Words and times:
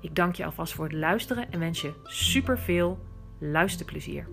Ik 0.00 0.14
dank 0.14 0.34
je 0.34 0.44
alvast 0.44 0.72
voor 0.72 0.84
het 0.84 0.94
luisteren 0.94 1.50
en 1.50 1.58
wens 1.58 1.80
je 1.80 1.92
super 2.04 2.58
veel 2.58 2.98
luisterplezier. 3.38 4.28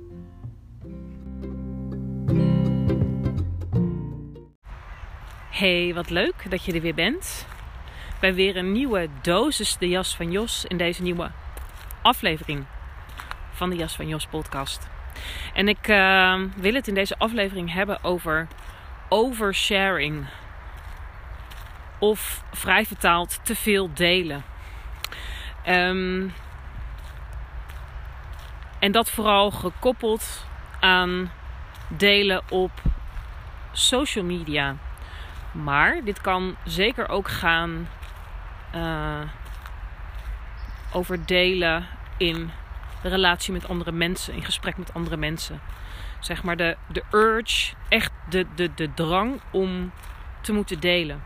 Hey, 5.50 5.94
wat 5.94 6.10
leuk 6.10 6.50
dat 6.50 6.64
je 6.64 6.74
er 6.74 6.82
weer 6.82 6.96
bent. 6.96 7.48
Bij 8.20 8.34
weer 8.34 8.58
een 8.58 8.72
nieuwe 8.72 9.08
dosis 9.22 9.78
De 9.78 9.90
Jas 9.90 10.16
van 10.16 10.32
Jos 10.32 10.66
in 10.66 10.78
deze 10.78 11.02
nieuwe 11.02 11.32
aflevering 12.02 12.66
van 13.52 13.70
de 13.70 13.76
Jas 13.76 13.96
van 13.96 14.08
Jos 14.08 14.28
podcast. 14.28 14.90
En 15.54 15.68
ik 15.68 15.88
uh, 15.88 16.42
wil 16.56 16.74
het 16.74 16.88
in 16.88 16.94
deze 16.94 17.18
aflevering 17.18 17.74
hebben 17.74 18.04
over 18.04 18.48
oversharing. 19.10 20.26
Of 22.00 22.44
vrij 22.52 22.86
vertaald 22.86 23.46
te 23.46 23.56
veel 23.56 23.94
delen. 23.94 24.53
Um, 25.68 26.34
en 28.80 28.92
dat 28.92 29.10
vooral 29.10 29.52
gekoppeld 29.52 30.46
aan 30.80 31.32
delen 31.88 32.42
op 32.50 32.72
social 33.72 34.26
media. 34.26 34.76
Maar 35.52 36.04
dit 36.04 36.22
kan 36.22 36.56
zeker 36.64 37.10
ook 37.10 37.30
gaan 37.30 37.90
uh, 38.76 39.22
over 40.92 41.26
delen 41.26 41.88
in 42.18 42.52
de 43.02 43.10
relatie 43.10 43.54
met 43.54 43.68
andere 43.68 43.92
mensen, 43.92 44.34
in 44.34 44.44
gesprek 44.44 44.78
met 44.78 44.94
andere 44.94 45.18
mensen. 45.18 45.62
Zeg 46.20 46.44
maar 46.44 46.58
de, 46.58 46.78
de 46.88 47.04
urge, 47.12 47.74
echt 47.90 48.12
de, 48.30 48.46
de, 48.56 48.74
de 48.74 48.94
drang 48.94 49.42
om 49.52 49.92
te 50.42 50.54
moeten 50.54 50.80
delen. 50.80 51.24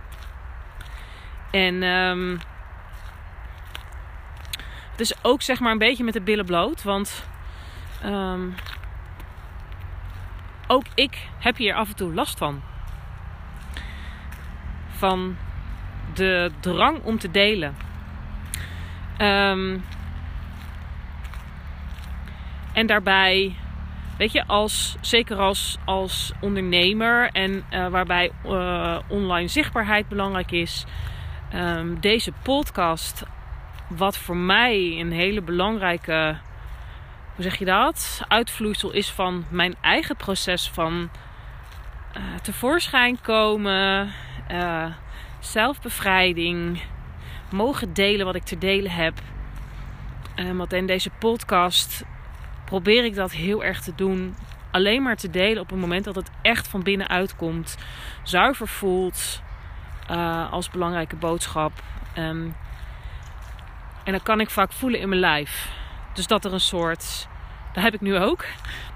En 1.51 1.83
um, 1.83 2.39
is 4.99 5.13
ook 5.21 5.41
zeg 5.41 5.59
maar 5.59 5.71
een 5.71 5.77
beetje 5.77 6.03
met 6.03 6.13
de 6.13 6.21
billen 6.21 6.45
bloot, 6.45 6.83
want 6.83 7.27
um, 8.05 8.55
ook 10.67 10.85
ik 10.95 11.27
heb 11.39 11.57
hier 11.57 11.73
af 11.73 11.89
en 11.89 11.95
toe 11.95 12.13
last 12.13 12.37
van. 12.37 12.61
Van 14.89 15.37
de 16.13 16.51
drang 16.59 17.03
om 17.03 17.19
te 17.19 17.31
delen. 17.31 17.75
Um, 19.21 19.83
en 22.73 22.87
daarbij, 22.87 23.55
weet 24.17 24.31
je, 24.31 24.45
als, 24.47 24.95
zeker 25.01 25.37
als, 25.37 25.77
als 25.85 26.31
ondernemer 26.39 27.29
en 27.31 27.65
uh, 27.71 27.87
waarbij 27.87 28.31
uh, 28.45 28.97
online 29.07 29.47
zichtbaarheid 29.47 30.07
belangrijk 30.07 30.51
is, 30.51 30.85
um, 31.53 31.99
deze 31.99 32.31
podcast, 32.43 33.23
wat 33.87 34.17
voor 34.17 34.37
mij 34.37 34.99
een 34.99 35.11
hele 35.11 35.41
belangrijke, 35.41 36.37
hoe 37.35 37.43
zeg 37.43 37.55
je 37.55 37.65
dat, 37.65 38.21
uitvloeisel 38.27 38.91
is 38.91 39.11
van 39.11 39.45
mijn 39.49 39.75
eigen 39.81 40.15
proces 40.15 40.69
van 40.69 41.09
uh, 42.17 42.23
tevoorschijn 42.41 43.21
komen, 43.21 44.13
zelfbevrijding, 45.39 46.81
mogen 47.51 47.93
delen 47.93 48.25
wat 48.25 48.35
ik 48.35 48.43
te 48.43 48.57
delen 48.57 48.91
heb. 48.91 49.13
want 50.53 50.73
in 50.73 50.85
deze 50.85 51.09
podcast 51.09 52.03
probeer 52.65 53.05
ik 53.05 53.15
dat 53.15 53.31
heel 53.31 53.63
erg 53.63 53.81
te 53.81 53.95
doen. 53.95 54.35
Alleen 54.71 55.01
maar 55.01 55.15
te 55.15 55.29
delen 55.29 55.61
op 55.61 55.69
het 55.69 55.79
moment 55.79 56.03
dat 56.03 56.15
het 56.15 56.31
echt 56.41 56.67
van 56.67 56.83
binnenuit 56.83 57.35
komt. 57.35 57.77
Zuiver 58.23 58.67
voelt 58.67 59.41
als 60.51 60.69
belangrijke 60.69 61.15
boodschap. 61.15 61.71
Um, 62.17 62.55
en 64.07 64.13
dat 64.13 64.23
kan 64.23 64.39
ik 64.39 64.49
vaak 64.49 64.71
voelen 64.71 64.99
in 64.99 65.09
mijn 65.09 65.21
lijf. 65.21 65.71
Dus 66.13 66.27
dat 66.27 66.45
er 66.45 66.53
een 66.53 66.59
soort, 66.59 67.27
dat 67.73 67.83
heb 67.83 67.93
ik 67.93 68.01
nu 68.01 68.17
ook, 68.17 68.45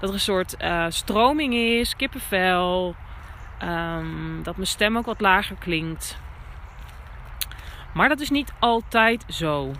dat 0.00 0.08
er 0.08 0.14
een 0.14 0.20
soort 0.20 0.54
uh, 0.62 0.86
stroming 0.88 1.54
is, 1.54 1.96
kippenvel. 1.96 2.96
Um, 3.62 4.42
dat 4.42 4.56
mijn 4.56 4.68
stem 4.68 4.96
ook 4.96 5.06
wat 5.06 5.20
lager 5.20 5.56
klinkt. 5.56 6.18
Maar 7.94 8.08
dat 8.08 8.20
is 8.20 8.30
niet 8.30 8.52
altijd 8.58 9.24
zo. 9.28 9.72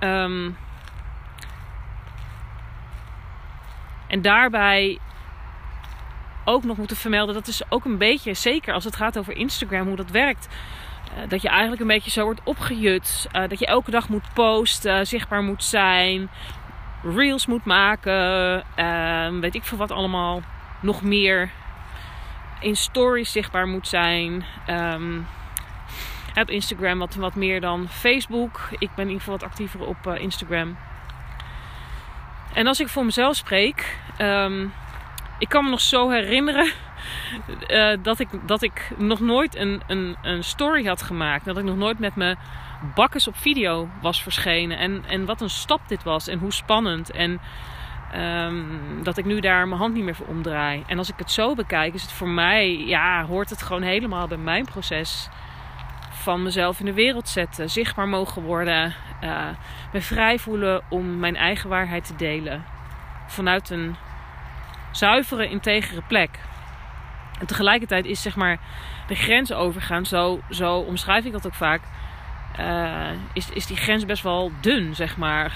Um, 0.00 0.56
En 4.10 4.22
daarbij 4.22 4.98
ook 6.44 6.64
nog 6.64 6.76
moeten 6.76 6.96
vermelden, 6.96 7.34
dat 7.34 7.46
is 7.46 7.62
ook 7.68 7.84
een 7.84 7.98
beetje, 7.98 8.34
zeker 8.34 8.74
als 8.74 8.84
het 8.84 8.96
gaat 8.96 9.18
over 9.18 9.36
Instagram, 9.36 9.86
hoe 9.86 9.96
dat 9.96 10.10
werkt. 10.10 10.48
Uh, 11.16 11.28
dat 11.28 11.42
je 11.42 11.48
eigenlijk 11.48 11.80
een 11.80 11.86
beetje 11.86 12.10
zo 12.10 12.24
wordt 12.24 12.40
opgejut. 12.44 13.28
Uh, 13.32 13.48
dat 13.48 13.58
je 13.58 13.66
elke 13.66 13.90
dag 13.90 14.08
moet 14.08 14.32
posten, 14.34 15.06
zichtbaar 15.06 15.42
moet 15.42 15.64
zijn, 15.64 16.30
reels 17.02 17.46
moet 17.46 17.64
maken, 17.64 18.64
uh, 18.76 19.40
weet 19.40 19.54
ik 19.54 19.64
veel 19.64 19.78
wat 19.78 19.90
allemaal. 19.90 20.42
Nog 20.80 21.02
meer 21.02 21.50
in 22.60 22.76
stories 22.76 23.32
zichtbaar 23.32 23.66
moet 23.66 23.88
zijn. 23.88 24.44
Um, 24.68 25.26
op 26.34 26.50
Instagram 26.50 26.98
wat, 26.98 27.14
wat 27.14 27.34
meer 27.34 27.60
dan 27.60 27.88
Facebook. 27.88 28.68
Ik 28.78 28.94
ben 28.94 29.04
in 29.04 29.10
ieder 29.10 29.18
geval 29.18 29.38
wat 29.38 29.48
actiever 29.48 29.86
op 29.86 30.06
Instagram. 30.06 30.76
En 32.52 32.66
als 32.66 32.80
ik 32.80 32.88
voor 32.88 33.04
mezelf 33.04 33.36
spreek, 33.36 33.98
um, 34.18 34.72
ik 35.38 35.48
kan 35.48 35.64
me 35.64 35.70
nog 35.70 35.80
zo 35.80 36.10
herinneren 36.10 36.72
uh, 37.68 37.96
dat, 38.02 38.18
ik, 38.18 38.28
dat 38.46 38.62
ik 38.62 38.90
nog 38.96 39.20
nooit 39.20 39.56
een, 39.56 39.82
een, 39.86 40.16
een 40.22 40.44
story 40.44 40.86
had 40.86 41.02
gemaakt. 41.02 41.44
Dat 41.44 41.58
ik 41.58 41.64
nog 41.64 41.76
nooit 41.76 41.98
met 41.98 42.16
mijn 42.16 42.38
bakkes 42.94 43.28
op 43.28 43.36
video 43.36 43.88
was 44.00 44.22
verschenen. 44.22 44.78
En, 44.78 45.04
en 45.08 45.24
wat 45.24 45.40
een 45.40 45.50
stap 45.50 45.80
dit 45.88 46.02
was 46.02 46.28
en 46.28 46.38
hoe 46.38 46.52
spannend. 46.52 47.10
En 47.10 47.40
um, 48.16 49.02
dat 49.02 49.16
ik 49.16 49.24
nu 49.24 49.40
daar 49.40 49.68
mijn 49.68 49.80
hand 49.80 49.94
niet 49.94 50.04
meer 50.04 50.14
voor 50.14 50.26
omdraai. 50.26 50.82
En 50.86 50.98
als 50.98 51.08
ik 51.08 51.18
het 51.18 51.30
zo 51.30 51.54
bekijk, 51.54 51.94
is 51.94 52.02
het 52.02 52.12
voor 52.12 52.28
mij, 52.28 52.76
ja, 52.76 53.24
hoort 53.24 53.50
het 53.50 53.62
gewoon 53.62 53.82
helemaal 53.82 54.26
bij 54.26 54.36
mijn 54.36 54.64
proces 54.64 55.28
van 56.10 56.42
mezelf 56.42 56.78
in 56.78 56.84
de 56.84 56.92
wereld 56.92 57.28
zetten, 57.28 57.70
zichtbaar 57.70 58.08
mogen 58.08 58.42
worden, 58.42 58.94
uh, 59.24 59.46
me 59.92 60.00
vrij 60.00 60.38
voelen 60.38 60.82
om 60.88 61.18
mijn 61.18 61.36
eigen 61.36 61.68
waarheid 61.68 62.04
te 62.04 62.16
delen 62.16 62.64
vanuit 63.26 63.70
een 63.70 63.96
zuivere, 64.90 65.48
integere 65.48 66.02
plek. 66.06 66.38
En 67.40 67.46
tegelijkertijd 67.46 68.04
is 68.04 68.22
zeg 68.22 68.36
maar 68.36 68.58
de 69.06 69.14
grens 69.14 69.52
overgaan, 69.52 70.06
zo, 70.06 70.40
zo 70.50 70.76
omschrijf 70.76 71.24
ik 71.24 71.32
dat 71.32 71.46
ook 71.46 71.54
vaak, 71.54 71.80
uh, 72.60 73.10
is, 73.32 73.50
is 73.50 73.66
die 73.66 73.76
grens 73.76 74.04
best 74.04 74.22
wel 74.22 74.52
dun, 74.60 74.94
zeg 74.94 75.16
maar. 75.16 75.52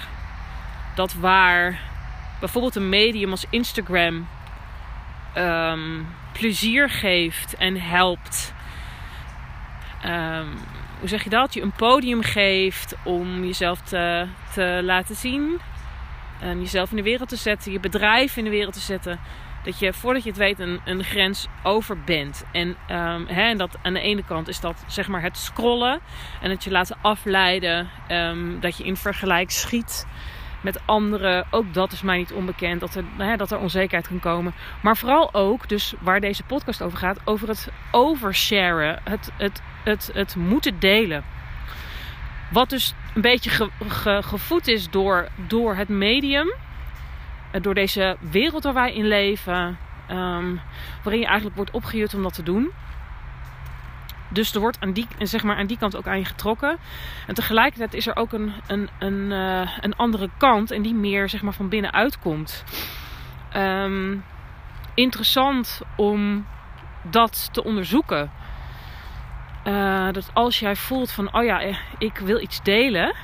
Dat 0.95 1.15
waar 1.15 1.81
bijvoorbeeld 2.41 2.77
een 2.77 2.89
medium 2.89 3.31
als 3.31 3.47
Instagram 3.51 4.29
um, 5.37 6.07
plezier 6.33 6.91
geeft 6.91 7.57
en 7.57 7.81
helpt 7.81 8.55
um, 10.05 10.59
hoe 11.01 11.09
zeg 11.09 11.25
je 11.25 11.31
dat? 11.31 11.55
Je 11.55 11.63
een 11.63 11.73
podium 11.73 12.23
geeft 12.23 12.97
om 13.03 13.45
jezelf 13.45 13.81
te, 13.81 14.27
te 14.53 14.81
laten 14.83 15.17
zien. 15.17 15.61
Um, 16.45 16.61
jezelf 16.61 16.91
in 16.91 16.97
de 16.97 17.03
wereld 17.03 17.29
te 17.29 17.37
zetten, 17.37 17.73
je 17.73 17.81
bedrijf 17.81 18.37
in 18.37 18.45
de 18.45 18.51
wereld 18.51 18.75
te 18.75 18.81
zetten. 18.81 19.21
Dat 19.65 19.79
je 19.79 19.93
voordat 19.93 20.23
je 20.23 20.29
het 20.29 20.39
weet 20.39 20.59
een, 20.59 20.81
een 20.85 21.05
grens 21.05 21.47
over 21.63 22.01
bent. 22.01 22.45
En, 22.53 22.69
um, 22.69 23.27
hè, 23.27 23.43
en 23.43 23.59
dat 23.59 23.77
aan 23.83 23.95
de 23.95 24.01
ene 24.01 24.25
kant 24.25 24.49
is 24.49 24.61
dat 24.61 24.85
zeg 24.87 25.09
maar 25.09 25.23
het 25.23 25.37
scrollen. 25.37 26.01
En 26.41 26.51
het 26.51 26.65
je 26.65 26.71
laten 26.71 26.97
afleiden. 27.01 27.89
Um, 28.09 28.61
dat 28.61 28.77
je 28.77 28.85
in 28.85 28.97
vergelijk 28.97 29.51
schiet. 29.51 30.07
met 30.65 30.81
anderen. 30.87 31.47
Ook 31.51 31.75
dat 31.75 31.93
is 31.93 32.03
mij 32.03 32.17
niet 32.17 32.33
onbekend, 32.33 32.81
dat 32.81 32.95
er, 32.95 33.05
hè, 33.19 33.37
dat 33.37 33.51
er 33.51 33.59
onzekerheid 33.59 34.09
kan 34.09 34.21
komen. 34.21 34.55
Maar 34.83 34.97
vooral 34.97 35.35
ook, 35.35 35.69
dus 35.69 35.95
waar 36.01 36.21
deze 36.21 36.43
podcast 36.43 36.83
over 36.83 36.99
gaat, 36.99 37.19
over 37.25 37.49
het 37.49 37.69
oversharen. 37.91 39.01
Het, 39.05 39.31
het, 39.37 39.63
het, 39.85 40.11
het 40.13 40.37
moeten 40.37 40.79
delen. 40.79 41.25
Wat 42.51 42.71
dus 42.71 42.95
een 43.15 43.21
beetje 43.21 43.51
ge, 43.51 43.71
ge, 43.89 44.23
gevoed 44.23 44.69
is 44.69 44.91
door, 44.91 45.29
door 45.37 45.77
het 45.77 45.89
medium. 45.89 46.53
Eh, 47.55 47.63
door 47.63 47.75
deze 47.75 48.17
wereld 48.21 48.65
waar 48.65 48.75
wij 48.75 48.95
in 48.95 49.07
leven. 49.07 49.79
Um, 50.11 50.61
waarin 51.03 51.21
je 51.21 51.27
eigenlijk 51.27 51.57
wordt 51.57 51.71
opgejut 51.71 52.15
om 52.15 52.23
dat 52.23 52.35
te 52.35 52.43
doen. 52.43 52.71
Dus 54.29 54.55
er 54.55 54.61
wordt 54.61 54.81
aan 54.81 54.93
die, 54.93 55.07
zeg 55.19 55.43
maar, 55.43 55.57
aan 55.57 55.67
die 55.67 55.79
kant 55.79 55.97
ook 55.97 56.07
aan 56.07 56.19
je 56.19 56.25
getrokken. 56.25 56.79
En 57.27 57.35
tegelijkertijd 57.35 57.95
is 57.95 58.07
er 58.07 58.17
ook 58.17 58.33
een, 58.33 58.53
een, 58.67 58.89
een, 58.99 59.31
uh, 59.31 59.79
een 59.81 59.97
andere 59.97 60.31
kant. 60.37 60.71
En 60.71 60.83
die 60.83 60.95
meer 60.95 61.29
zeg 61.29 61.43
maar, 61.43 61.53
van 61.53 61.69
binnenuit 61.69 62.19
komt. 62.19 62.65
Um, 63.57 64.25
interessant 64.95 65.81
om 65.97 66.47
dat 67.03 67.49
te 67.53 67.65
onderzoeken. 67.65 68.31
Uh, 69.65 70.13
dat 70.13 70.31
als 70.33 70.59
jij 70.59 70.77
voelt 70.77 71.11
van, 71.11 71.35
oh 71.35 71.45
ja, 71.45 71.61
eh, 71.61 71.77
ik 71.99 72.19
wil 72.19 72.41
iets 72.41 72.63
delen. 72.63 73.15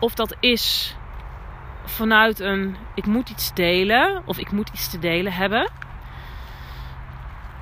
Of 0.00 0.14
dat 0.14 0.36
is 0.40 0.96
vanuit 1.88 2.40
een, 2.40 2.76
ik 2.94 3.06
moet 3.06 3.30
iets 3.30 3.54
delen. 3.54 4.22
Of 4.24 4.38
ik 4.38 4.50
moet 4.50 4.68
iets 4.68 4.90
te 4.90 4.98
delen 4.98 5.32
hebben. 5.32 5.70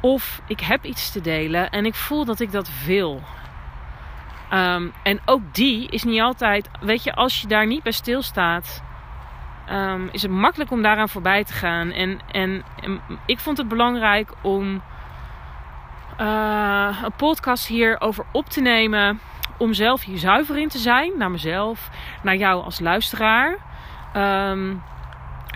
Of 0.01 0.41
ik 0.47 0.61
heb 0.61 0.85
iets 0.85 1.13
te 1.13 1.21
delen 1.21 1.71
en 1.71 1.87
ik 1.87 1.95
voel 1.95 2.25
dat 2.25 2.41
ik 2.41 2.53
dat 2.53 2.71
wil. 2.85 3.23
Um, 4.53 4.93
en 5.03 5.21
ook 5.25 5.55
die 5.55 5.89
is 5.91 6.03
niet 6.03 6.21
altijd, 6.21 6.69
weet 6.81 7.05
je, 7.05 7.15
als 7.15 7.41
je 7.41 7.47
daar 7.47 7.67
niet 7.67 7.83
bij 7.83 7.93
stilstaat, 7.93 8.83
um, 9.73 10.09
is 10.13 10.23
het 10.23 10.31
makkelijk 10.31 10.71
om 10.71 10.83
daaraan 10.83 11.09
voorbij 11.09 11.45
te 11.45 11.53
gaan. 11.53 11.91
En, 11.91 12.21
en, 12.31 12.65
ik 13.27 13.39
vond 13.39 13.57
het 13.57 13.69
belangrijk 13.69 14.33
om 14.43 14.83
uh, 16.21 16.99
een 17.03 17.13
podcast 17.17 17.67
hierover 17.67 18.25
op 18.33 18.49
te 18.49 18.61
nemen. 18.61 19.21
Om 19.59 19.73
zelf 19.73 20.05
hier 20.05 20.19
zuiver 20.19 20.59
in 20.59 20.69
te 20.69 20.79
zijn, 20.79 21.13
naar 21.17 21.31
mezelf, 21.31 21.91
naar 22.23 22.37
jou 22.37 22.65
als 22.65 22.81
luisteraar. 22.81 23.57
Um, 24.17 24.83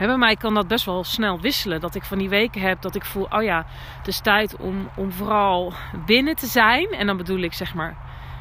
bij 0.07 0.17
mij 0.17 0.37
kan 0.37 0.55
dat 0.55 0.69
best 0.69 0.85
wel 0.85 1.05
snel 1.05 1.41
wisselen. 1.41 1.81
Dat 1.81 1.95
ik 1.95 2.05
van 2.05 2.19
die 2.19 2.29
weken 2.29 2.61
heb 2.61 2.83
dat 2.83 2.95
ik 2.95 3.05
voel, 3.05 3.27
oh 3.31 3.43
ja, 3.43 3.67
het 3.99 4.07
is 4.07 4.21
tijd 4.21 4.57
om, 4.57 4.91
om 4.97 5.13
vooral 5.13 5.73
binnen 6.07 6.37
te 6.37 6.47
zijn. 6.47 6.89
En 6.89 7.07
dan 7.07 7.17
bedoel 7.17 7.39
ik 7.39 7.53
zeg 7.53 7.75
maar 7.75 7.97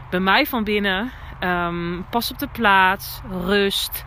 bij 0.10 0.19
mij 0.19 0.45
van 0.45 0.63
binnen. 0.63 1.12
Um, 1.44 2.06
pas 2.10 2.31
op 2.31 2.39
de 2.39 2.48
plaats, 2.48 3.21
rust. 3.45 4.06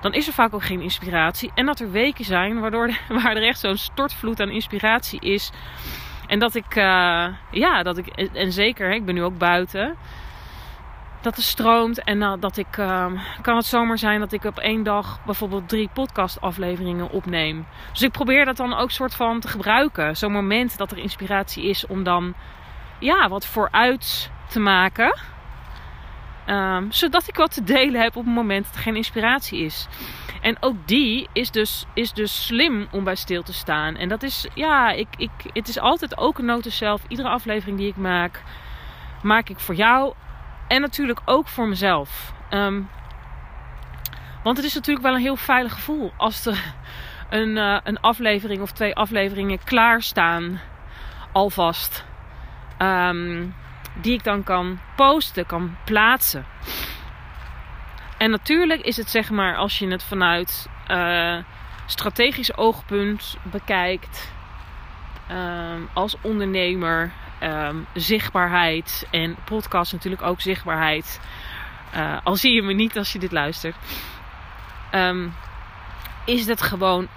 Dan 0.00 0.12
is 0.14 0.26
er 0.26 0.32
vaak 0.32 0.54
ook 0.54 0.64
geen 0.64 0.80
inspiratie. 0.80 1.50
En 1.54 1.66
dat 1.66 1.80
er 1.80 1.90
weken 1.90 2.24
zijn 2.24 2.60
waardoor 2.60 2.90
waar 3.22 3.36
er 3.36 3.46
echt 3.46 3.58
zo'n 3.58 3.76
stortvloed 3.76 4.40
aan 4.40 4.50
inspiratie 4.50 5.20
is. 5.20 5.50
En 6.26 6.38
dat 6.38 6.54
ik, 6.54 6.76
uh, 6.76 7.26
ja, 7.50 7.82
dat 7.82 7.98
ik, 7.98 8.06
en 8.32 8.52
zeker, 8.52 8.92
ik 8.92 9.04
ben 9.04 9.14
nu 9.14 9.22
ook 9.22 9.38
buiten 9.38 9.96
dat 11.22 11.36
het 11.36 11.44
stroomt. 11.44 12.02
En 12.02 12.20
uh, 12.20 12.32
dat 12.40 12.56
ik, 12.56 12.76
uh, 12.76 13.06
kan 13.42 13.56
het 13.56 13.66
zomaar 13.66 13.98
zijn 13.98 14.20
dat 14.20 14.32
ik 14.32 14.44
op 14.44 14.58
één 14.58 14.82
dag 14.82 15.24
bijvoorbeeld 15.24 15.68
drie 15.68 15.90
podcastafleveringen 15.92 17.10
opneem. 17.10 17.66
Dus 17.92 18.02
ik 18.02 18.12
probeer 18.12 18.44
dat 18.44 18.56
dan 18.56 18.74
ook 18.74 18.90
soort 18.90 19.14
van 19.14 19.40
te 19.40 19.48
gebruiken. 19.48 20.16
Zo'n 20.16 20.32
moment 20.32 20.78
dat 20.78 20.90
er 20.90 20.98
inspiratie 20.98 21.64
is 21.64 21.86
om 21.86 22.02
dan 22.02 22.34
ja, 22.98 23.28
wat 23.28 23.46
vooruit 23.46 24.30
te 24.48 24.60
maken. 24.60 25.18
Um, 26.46 26.92
zodat 26.92 27.28
ik 27.28 27.36
wat 27.36 27.52
te 27.52 27.64
delen 27.64 28.00
heb 28.00 28.16
op 28.16 28.24
het 28.24 28.34
moment 28.34 28.64
dat 28.64 28.74
er 28.74 28.80
geen 28.80 28.96
inspiratie 28.96 29.64
is. 29.64 29.88
En 30.40 30.56
ook 30.60 30.76
die 30.86 31.28
is 31.32 31.50
dus, 31.50 31.86
is 31.94 32.12
dus 32.12 32.46
slim 32.46 32.86
om 32.90 33.04
bij 33.04 33.14
stil 33.14 33.42
te 33.42 33.52
staan. 33.52 33.96
En 33.96 34.08
dat 34.08 34.22
is, 34.22 34.46
ja, 34.54 34.90
ik, 34.90 35.08
ik, 35.16 35.30
het 35.52 35.68
is 35.68 35.78
altijd 35.78 36.18
ook 36.18 36.38
een 36.38 36.44
note 36.44 36.70
zelf. 36.70 37.02
Iedere 37.08 37.28
aflevering 37.28 37.78
die 37.78 37.88
ik 37.88 37.96
maak, 37.96 38.42
maak 39.22 39.48
ik 39.48 39.58
voor 39.58 39.74
jou 39.74 40.14
en 40.72 40.80
natuurlijk 40.80 41.20
ook 41.24 41.48
voor 41.48 41.68
mezelf. 41.68 42.32
Um, 42.50 42.88
want 44.42 44.56
het 44.56 44.66
is 44.66 44.74
natuurlijk 44.74 45.06
wel 45.06 45.14
een 45.14 45.20
heel 45.20 45.36
veilig 45.36 45.72
gevoel 45.72 46.12
als 46.16 46.46
er 46.46 46.74
een, 47.30 47.56
uh, 47.56 47.78
een 47.84 48.00
aflevering 48.00 48.62
of 48.62 48.72
twee 48.72 48.94
afleveringen 48.94 49.64
klaarstaan. 49.64 50.60
Alvast. 51.32 52.04
Um, 52.78 53.54
die 54.00 54.12
ik 54.12 54.24
dan 54.24 54.42
kan 54.42 54.80
posten, 54.96 55.46
kan 55.46 55.76
plaatsen. 55.84 56.46
En 58.18 58.30
natuurlijk 58.30 58.80
is 58.80 58.96
het 58.96 59.10
zeg 59.10 59.30
maar 59.30 59.56
als 59.56 59.78
je 59.78 59.88
het 59.88 60.04
vanuit 60.04 60.68
uh, 60.90 61.36
strategisch 61.86 62.56
oogpunt 62.56 63.36
bekijkt. 63.42 64.32
Um, 65.30 65.88
als 65.94 66.16
ondernemer 66.20 67.12
um, 67.42 67.86
zichtbaarheid. 67.94 69.06
En 69.10 69.36
podcast 69.44 69.92
natuurlijk 69.92 70.22
ook 70.22 70.40
zichtbaarheid. 70.40 71.20
Uh, 71.94 72.16
al 72.24 72.36
zie 72.36 72.54
je 72.54 72.62
me 72.62 72.72
niet 72.72 72.98
als 72.98 73.12
je 73.12 73.18
dit 73.18 73.32
luistert. 73.32 73.76
Um, 74.94 75.34
is 76.24 76.46
het 76.46 76.62
gewoon 76.62 77.08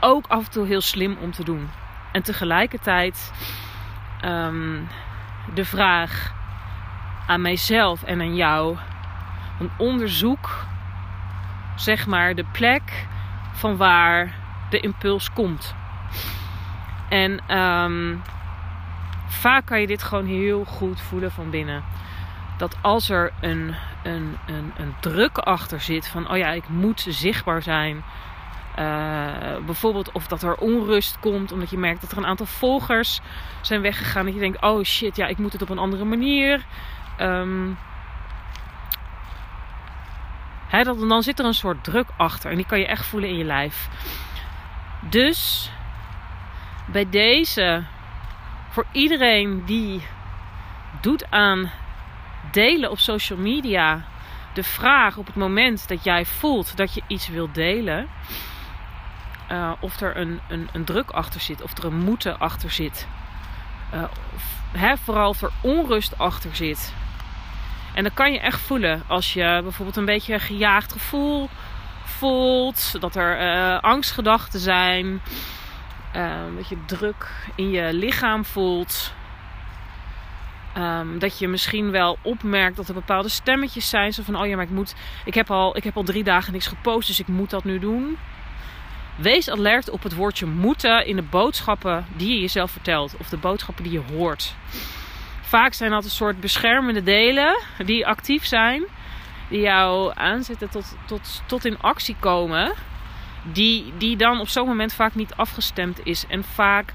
ook 0.00 0.26
af 0.26 0.44
en 0.44 0.50
toe 0.50 0.66
heel 0.66 0.80
slim 0.80 1.16
om 1.20 1.32
te 1.32 1.44
doen. 1.44 1.70
En 2.12 2.22
tegelijkertijd 2.22 3.32
um, 4.24 4.88
de 5.54 5.64
vraag 5.64 6.34
aan 7.26 7.40
mijzelf 7.40 8.02
en 8.02 8.20
aan 8.20 8.34
jou. 8.34 8.76
Een 9.60 9.70
onderzoek, 9.76 10.64
zeg 11.76 12.06
maar, 12.06 12.34
de 12.34 12.44
plek 12.52 13.06
van 13.52 13.76
waar 13.76 14.34
de 14.70 14.80
impuls 14.80 15.32
komt. 15.32 15.74
En 17.08 17.58
um, 17.58 18.22
vaak 19.28 19.66
kan 19.66 19.80
je 19.80 19.86
dit 19.86 20.02
gewoon 20.02 20.26
heel 20.26 20.64
goed 20.64 21.00
voelen 21.00 21.30
van 21.30 21.50
binnen. 21.50 21.84
Dat 22.58 22.76
als 22.82 23.08
er 23.08 23.32
een, 23.40 23.74
een, 24.02 24.36
een, 24.46 24.72
een 24.76 24.94
druk 25.00 25.38
achter 25.38 25.80
zit 25.80 26.08
van, 26.08 26.30
oh 26.30 26.36
ja, 26.36 26.50
ik 26.50 26.68
moet 26.68 27.06
zichtbaar 27.08 27.62
zijn. 27.62 28.04
Uh, 28.78 29.56
bijvoorbeeld 29.66 30.12
of 30.12 30.26
dat 30.26 30.42
er 30.42 30.54
onrust 30.54 31.18
komt 31.18 31.52
omdat 31.52 31.70
je 31.70 31.78
merkt 31.78 32.00
dat 32.00 32.10
er 32.10 32.18
een 32.18 32.26
aantal 32.26 32.46
volgers 32.46 33.20
zijn 33.60 33.80
weggegaan. 33.80 34.24
Dat 34.24 34.34
je 34.34 34.40
denkt, 34.40 34.62
oh 34.62 34.84
shit, 34.84 35.16
ja, 35.16 35.26
ik 35.26 35.38
moet 35.38 35.52
het 35.52 35.62
op 35.62 35.70
een 35.70 35.78
andere 35.78 36.04
manier. 36.04 36.64
Um, 37.20 37.78
hè, 40.68 40.82
dat, 40.82 40.98
dan 40.98 41.22
zit 41.22 41.38
er 41.38 41.44
een 41.44 41.54
soort 41.54 41.84
druk 41.84 42.06
achter 42.16 42.50
en 42.50 42.56
die 42.56 42.66
kan 42.66 42.78
je 42.78 42.86
echt 42.86 43.06
voelen 43.06 43.28
in 43.28 43.36
je 43.36 43.44
lijf. 43.44 43.88
Dus 45.00 45.70
bij 46.86 47.08
deze 47.08 47.84
voor 48.78 48.86
iedereen 48.92 49.64
die 49.64 50.02
doet 51.00 51.30
aan 51.30 51.70
delen 52.52 52.90
op 52.90 52.98
social 52.98 53.38
media, 53.38 54.04
de 54.54 54.62
vraag 54.62 55.16
op 55.16 55.26
het 55.26 55.34
moment 55.34 55.88
dat 55.88 56.04
jij 56.04 56.24
voelt 56.24 56.76
dat 56.76 56.94
je 56.94 57.02
iets 57.06 57.28
wilt 57.28 57.54
delen, 57.54 58.08
uh, 59.52 59.72
of 59.80 60.00
er 60.00 60.16
een, 60.16 60.40
een, 60.48 60.68
een, 60.72 60.84
druk 60.84 61.10
achter 61.10 61.40
zit, 61.40 61.62
of 61.62 61.78
er 61.78 61.84
een 61.84 61.98
moeten 61.98 62.38
achter 62.38 62.70
zit. 62.70 63.08
Uh, 63.94 64.02
of, 64.34 64.42
hè, 64.72 64.96
vooral 64.96 65.28
of 65.28 65.42
er 65.42 65.52
onrust 65.60 66.18
achter 66.18 66.56
zit. 66.56 66.94
En 67.94 68.02
dat 68.02 68.14
kan 68.14 68.32
je 68.32 68.40
echt 68.40 68.60
voelen 68.60 69.02
als 69.06 69.32
je 69.32 69.60
bijvoorbeeld 69.62 69.96
een 69.96 70.04
beetje 70.04 70.34
een 70.34 70.40
gejaagd 70.40 70.92
gevoel 70.92 71.48
voelt, 72.04 73.00
dat 73.00 73.16
er 73.16 73.40
uh, 73.40 73.80
angstgedachten 73.80 74.60
zijn. 74.60 75.20
Um, 76.16 76.56
dat 76.56 76.68
je 76.68 76.84
druk 76.86 77.30
in 77.54 77.70
je 77.70 77.92
lichaam 77.92 78.44
voelt. 78.44 79.12
Um, 80.76 81.18
dat 81.18 81.38
je 81.38 81.48
misschien 81.48 81.90
wel 81.90 82.18
opmerkt 82.22 82.76
dat 82.76 82.88
er 82.88 82.94
bepaalde 82.94 83.28
stemmetjes 83.28 83.88
zijn. 83.88 84.12
Zo 84.12 84.22
van, 84.22 84.36
oh 84.36 84.46
ja, 84.46 84.56
maar 84.56 84.64
ik 84.64 84.70
moet... 84.70 84.94
Ik 85.24 85.34
heb 85.34 85.50
al, 85.50 85.76
ik 85.76 85.84
heb 85.84 85.96
al 85.96 86.02
drie 86.02 86.24
dagen 86.24 86.52
niks 86.52 86.66
gepost, 86.66 87.06
dus 87.06 87.20
ik 87.20 87.28
moet 87.28 87.50
dat 87.50 87.64
nu 87.64 87.78
doen. 87.78 88.18
Wees 89.16 89.50
alert 89.50 89.90
op 89.90 90.02
het 90.02 90.14
woordje 90.14 90.46
moeten 90.46 91.06
in 91.06 91.16
de 91.16 91.22
boodschappen 91.22 92.06
die 92.16 92.34
je 92.34 92.40
jezelf 92.40 92.70
vertelt. 92.70 93.16
Of 93.18 93.28
de 93.28 93.36
boodschappen 93.36 93.84
die 93.84 93.92
je 93.92 94.02
hoort. 94.12 94.54
Vaak 95.40 95.72
zijn 95.72 95.90
dat 95.90 96.04
een 96.04 96.10
soort 96.10 96.40
beschermende 96.40 97.02
delen 97.02 97.60
die 97.84 98.06
actief 98.06 98.46
zijn. 98.46 98.84
Die 99.48 99.60
jou 99.60 100.12
aanzetten 100.14 100.70
tot, 100.70 100.96
tot, 101.06 101.42
tot 101.46 101.64
in 101.64 101.80
actie 101.80 102.16
komen 102.20 102.72
die, 103.42 103.92
die 103.98 104.16
dan 104.16 104.40
op 104.40 104.48
zo'n 104.48 104.66
moment 104.66 104.92
vaak 104.92 105.14
niet 105.14 105.34
afgestemd 105.34 106.00
is 106.02 106.26
en 106.28 106.44
vaak 106.44 106.94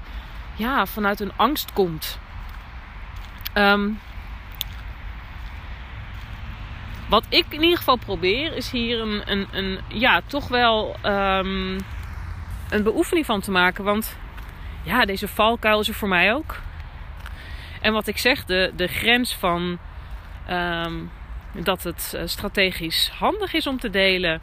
ja, 0.56 0.86
vanuit 0.86 1.20
een 1.20 1.32
angst 1.36 1.72
komt. 1.72 2.18
Um, 3.54 4.00
wat 7.08 7.24
ik 7.28 7.44
in 7.48 7.62
ieder 7.62 7.78
geval 7.78 7.96
probeer, 7.96 8.56
is 8.56 8.70
hier 8.70 9.00
een, 9.00 9.22
een, 9.30 9.46
een 9.52 9.78
ja, 9.88 10.20
toch 10.26 10.48
wel 10.48 10.96
um, 11.04 11.78
een 12.70 12.82
beoefening 12.82 13.26
van 13.26 13.40
te 13.40 13.50
maken. 13.50 13.84
Want 13.84 14.16
ja, 14.82 15.04
deze 15.04 15.28
valkuil 15.28 15.80
is 15.80 15.88
er 15.88 15.94
voor 15.94 16.08
mij 16.08 16.34
ook. 16.34 16.60
En 17.80 17.92
wat 17.92 18.06
ik 18.06 18.18
zeg, 18.18 18.44
de, 18.44 18.72
de 18.76 18.86
grens 18.86 19.34
van 19.34 19.78
um, 20.50 21.10
dat 21.52 21.82
het 21.82 22.14
eh, 22.16 22.22
strategisch 22.24 23.10
handig 23.18 23.52
is 23.52 23.66
om 23.66 23.78
te 23.78 23.90
delen 23.90 24.40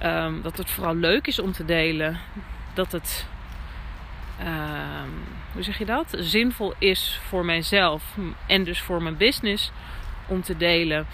Ehm, 0.00 0.40
dat 0.42 0.56
het 0.56 0.70
vooral 0.70 0.94
leuk 0.94 1.26
is 1.26 1.38
om 1.38 1.52
te 1.52 1.64
delen. 1.64 2.18
Dat 2.74 2.92
het, 2.92 3.26
ehm, 4.38 5.08
hoe 5.52 5.62
zeg 5.62 5.78
je 5.78 5.84
dat? 5.84 6.14
Zinvol 6.18 6.74
is 6.78 7.20
voor 7.28 7.44
mijzelf 7.44 8.16
en 8.46 8.64
dus 8.64 8.80
voor 8.80 9.02
mijn 9.02 9.16
business 9.16 9.72
om 10.26 10.42
te 10.42 10.56
delen. 10.56 11.06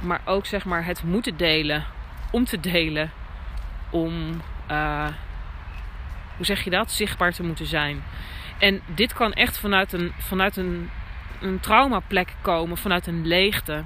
Maar 0.00 0.20
ook 0.24 0.46
zeg 0.46 0.64
maar 0.64 0.84
het 0.84 1.02
moeten 1.02 1.36
delen 1.36 1.84
om 2.30 2.44
te 2.44 2.60
delen. 2.60 3.10
Om, 3.90 4.42
uh, 4.70 5.08
hoe 6.36 6.46
zeg 6.46 6.64
je 6.64 6.70
dat? 6.70 6.90
Zichtbaar 6.90 7.32
te 7.32 7.42
moeten 7.42 7.66
zijn. 7.66 8.02
En 8.58 8.80
dit 8.86 9.12
kan 9.12 9.32
echt 9.32 9.58
vanuit 9.58 9.92
een, 9.92 10.12
vanuit 10.18 10.56
een, 10.56 10.90
een 11.40 11.60
traumaplek 11.60 12.34
komen, 12.40 12.76
vanuit 12.76 13.06
een 13.06 13.26
leegte. 13.26 13.84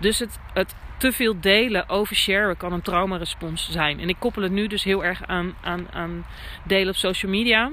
Dus 0.00 0.18
het, 0.18 0.38
het 0.52 0.74
te 0.96 1.12
veel 1.12 1.40
delen, 1.40 1.88
oversharen, 1.88 2.56
kan 2.56 2.72
een 2.72 2.82
traumarespons 2.82 3.70
zijn. 3.70 4.00
En 4.00 4.08
ik 4.08 4.16
koppel 4.18 4.42
het 4.42 4.52
nu 4.52 4.66
dus 4.66 4.84
heel 4.84 5.04
erg 5.04 5.26
aan, 5.26 5.54
aan, 5.60 5.86
aan 5.92 6.24
delen 6.62 6.88
op 6.88 6.96
social 6.96 7.32
media. 7.32 7.70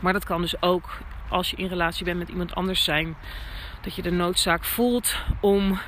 Maar 0.00 0.12
dat 0.12 0.24
kan 0.24 0.40
dus 0.40 0.62
ook 0.62 0.98
als 1.28 1.50
je 1.50 1.56
in 1.56 1.66
relatie 1.66 2.04
bent 2.04 2.18
met 2.18 2.28
iemand 2.28 2.54
anders 2.54 2.84
zijn. 2.84 3.16
Dat 3.80 3.94
je 3.94 4.02
de 4.02 4.10
noodzaak 4.10 4.64
voelt 4.64 5.16
om 5.40 5.78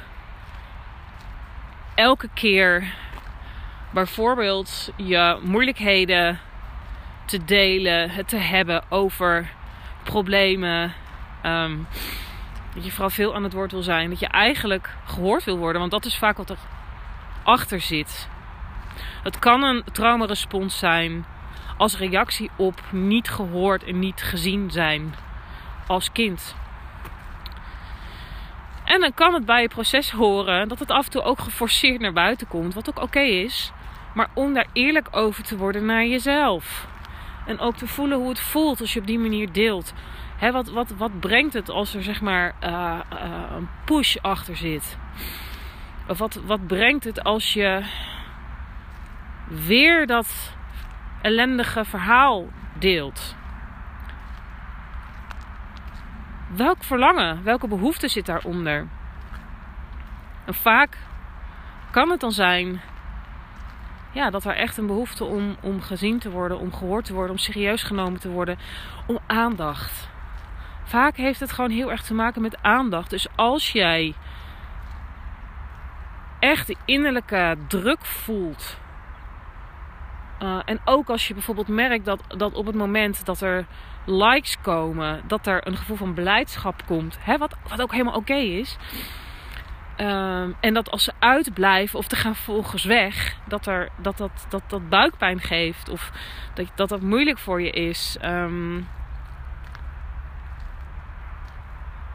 elke 1.94 2.28
keer 2.34 2.94
bijvoorbeeld 3.90 4.92
je 4.96 5.38
moeilijkheden 5.42 6.38
te 7.24 7.44
delen, 7.44 8.10
het 8.10 8.28
te 8.28 8.36
hebben 8.36 8.82
over 8.88 9.50
problemen. 10.02 10.92
Ehm, 11.42 11.76
dat 12.80 12.88
je 12.88 12.94
vooral 12.94 13.14
veel 13.14 13.34
aan 13.34 13.42
het 13.42 13.52
woord 13.52 13.72
wil 13.72 13.82
zijn. 13.82 14.10
Dat 14.10 14.20
je 14.20 14.28
eigenlijk 14.28 14.90
gehoord 15.04 15.44
wil 15.44 15.58
worden. 15.58 15.80
Want 15.80 15.92
dat 15.92 16.04
is 16.04 16.18
vaak 16.18 16.36
wat 16.36 16.56
erachter 17.44 17.80
zit. 17.80 18.28
Het 19.22 19.38
kan 19.38 19.62
een 19.62 19.84
traumarespons 19.92 20.78
zijn 20.78 21.24
als 21.76 21.96
reactie 21.96 22.50
op 22.56 22.80
niet 22.90 23.30
gehoord 23.30 23.84
en 23.84 23.98
niet 23.98 24.22
gezien 24.22 24.70
zijn 24.70 25.14
als 25.86 26.12
kind. 26.12 26.56
En 28.84 29.00
dan 29.00 29.14
kan 29.14 29.34
het 29.34 29.44
bij 29.44 29.62
je 29.62 29.68
proces 29.68 30.10
horen 30.10 30.68
dat 30.68 30.78
het 30.78 30.90
af 30.90 31.04
en 31.04 31.10
toe 31.10 31.22
ook 31.22 31.40
geforceerd 31.40 32.00
naar 32.00 32.12
buiten 32.12 32.48
komt, 32.48 32.74
wat 32.74 32.88
ook 32.88 33.02
oké 33.02 33.20
is. 33.20 33.72
Maar 34.14 34.28
om 34.34 34.54
daar 34.54 34.66
eerlijk 34.72 35.08
over 35.10 35.44
te 35.44 35.56
worden 35.56 35.84
naar 35.84 36.06
jezelf. 36.06 36.86
En 37.46 37.58
ook 37.58 37.76
te 37.76 37.86
voelen 37.86 38.18
hoe 38.18 38.28
het 38.28 38.40
voelt 38.40 38.80
als 38.80 38.92
je 38.92 39.00
op 39.00 39.06
die 39.06 39.18
manier 39.18 39.52
deelt. 39.52 39.92
Hè, 40.40 40.52
wat, 40.52 40.68
wat, 40.68 40.90
wat 40.90 41.20
brengt 41.20 41.52
het 41.52 41.68
als 41.68 41.94
er 41.94 42.02
zeg 42.02 42.20
maar 42.20 42.54
uh, 42.64 43.00
uh, 43.12 43.56
een 43.56 43.68
push 43.84 44.16
achter 44.16 44.56
zit? 44.56 44.98
Of 46.08 46.18
wat, 46.18 46.34
wat 46.34 46.66
brengt 46.66 47.04
het 47.04 47.24
als 47.24 47.52
je 47.52 47.84
weer 49.48 50.06
dat 50.06 50.54
ellendige 51.22 51.84
verhaal 51.84 52.46
deelt? 52.78 53.34
Welk 56.56 56.82
verlangen, 56.82 57.42
welke 57.42 57.68
behoefte 57.68 58.08
zit 58.08 58.26
daaronder? 58.26 58.88
En 60.44 60.54
vaak 60.54 60.96
kan 61.90 62.10
het 62.10 62.20
dan 62.20 62.32
zijn 62.32 62.80
ja, 64.12 64.30
dat 64.30 64.44
er 64.44 64.54
echt 64.54 64.76
een 64.76 64.86
behoefte 64.86 65.24
om, 65.24 65.56
om 65.60 65.80
gezien 65.80 66.18
te 66.18 66.30
worden, 66.30 66.58
om 66.58 66.72
gehoord 66.72 67.04
te 67.04 67.12
worden, 67.12 67.30
om 67.30 67.38
serieus 67.38 67.82
genomen 67.82 68.20
te 68.20 68.30
worden, 68.30 68.58
om 69.06 69.18
aandacht. 69.26 70.08
Vaak 70.90 71.16
heeft 71.16 71.40
het 71.40 71.52
gewoon 71.52 71.70
heel 71.70 71.90
erg 71.90 72.02
te 72.02 72.14
maken 72.14 72.42
met 72.42 72.62
aandacht. 72.62 73.10
Dus 73.10 73.26
als 73.36 73.72
jij 73.72 74.14
echt 76.38 76.66
de 76.66 76.76
innerlijke 76.84 77.56
druk 77.68 78.04
voelt. 78.06 78.78
Uh, 80.42 80.58
en 80.64 80.80
ook 80.84 81.08
als 81.08 81.28
je 81.28 81.34
bijvoorbeeld 81.34 81.68
merkt 81.68 82.04
dat, 82.04 82.22
dat 82.28 82.54
op 82.54 82.66
het 82.66 82.74
moment 82.74 83.24
dat 83.24 83.40
er 83.40 83.66
likes 84.06 84.60
komen, 84.60 85.22
dat 85.26 85.46
er 85.46 85.66
een 85.66 85.76
gevoel 85.76 85.96
van 85.96 86.14
blijdschap 86.14 86.82
komt. 86.86 87.18
Hè, 87.20 87.38
wat, 87.38 87.56
wat 87.68 87.82
ook 87.82 87.92
helemaal 87.92 88.14
oké 88.14 88.34
is. 88.34 88.76
Um, 89.96 90.56
en 90.60 90.74
dat 90.74 90.90
als 90.90 91.04
ze 91.04 91.12
uitblijven 91.18 91.98
of 91.98 92.06
te 92.06 92.16
gaan 92.16 92.36
volgens 92.36 92.84
weg, 92.84 93.36
dat, 93.48 93.66
er, 93.66 93.88
dat, 93.96 94.16
dat, 94.16 94.46
dat, 94.48 94.62
dat 94.66 94.88
buikpijn 94.88 95.40
geeft 95.40 95.88
of 95.88 96.10
dat, 96.54 96.66
dat 96.74 96.88
dat 96.88 97.00
moeilijk 97.00 97.38
voor 97.38 97.62
je 97.62 97.70
is. 97.70 98.16
Um, 98.24 98.88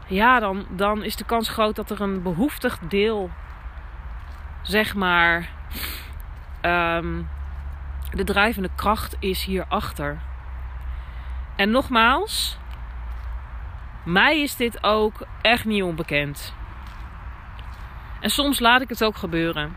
ja, 0.06 0.40
dan, 0.40 0.66
dan 0.70 1.02
is 1.02 1.16
de 1.16 1.24
kans 1.24 1.48
groot 1.48 1.76
dat 1.76 1.90
er 1.90 2.00
een 2.00 2.22
behoeftig 2.22 2.78
deel, 2.78 3.30
zeg 4.62 4.94
maar, 4.94 5.48
um, 6.62 7.28
de 8.10 8.24
drijvende 8.24 8.70
kracht 8.74 9.16
is 9.18 9.44
hierachter. 9.44 10.18
En 11.56 11.70
nogmaals, 11.70 12.58
mij 14.04 14.42
is 14.42 14.56
dit 14.56 14.84
ook 14.84 15.26
echt 15.42 15.64
niet 15.64 15.82
onbekend. 15.82 16.54
En 18.20 18.30
soms 18.30 18.60
laat 18.60 18.80
ik 18.80 18.88
het 18.88 19.04
ook 19.04 19.16
gebeuren. 19.16 19.76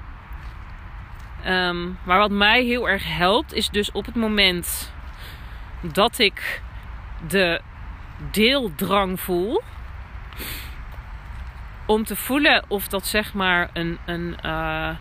Um, 1.48 1.98
maar 2.04 2.18
wat 2.18 2.32
mij 2.32 2.64
heel 2.64 2.90
erg 2.90 3.16
helpt, 3.16 3.54
is 3.54 3.70
dus 3.70 3.92
op 3.92 4.06
het 4.06 4.16
moment 4.16 4.94
dat 5.82 6.20
ik 6.20 6.62
de 7.28 7.62
deeldrang 8.32 9.20
voel. 9.20 9.62
Om 11.86 12.04
te 12.04 12.16
voelen 12.16 12.64
of 12.68 12.88
dat 12.88 13.06
zeg 13.08 13.34
maar 13.34 13.70
een, 13.74 13.98
een, 14.06 14.38
uh, 14.46 14.96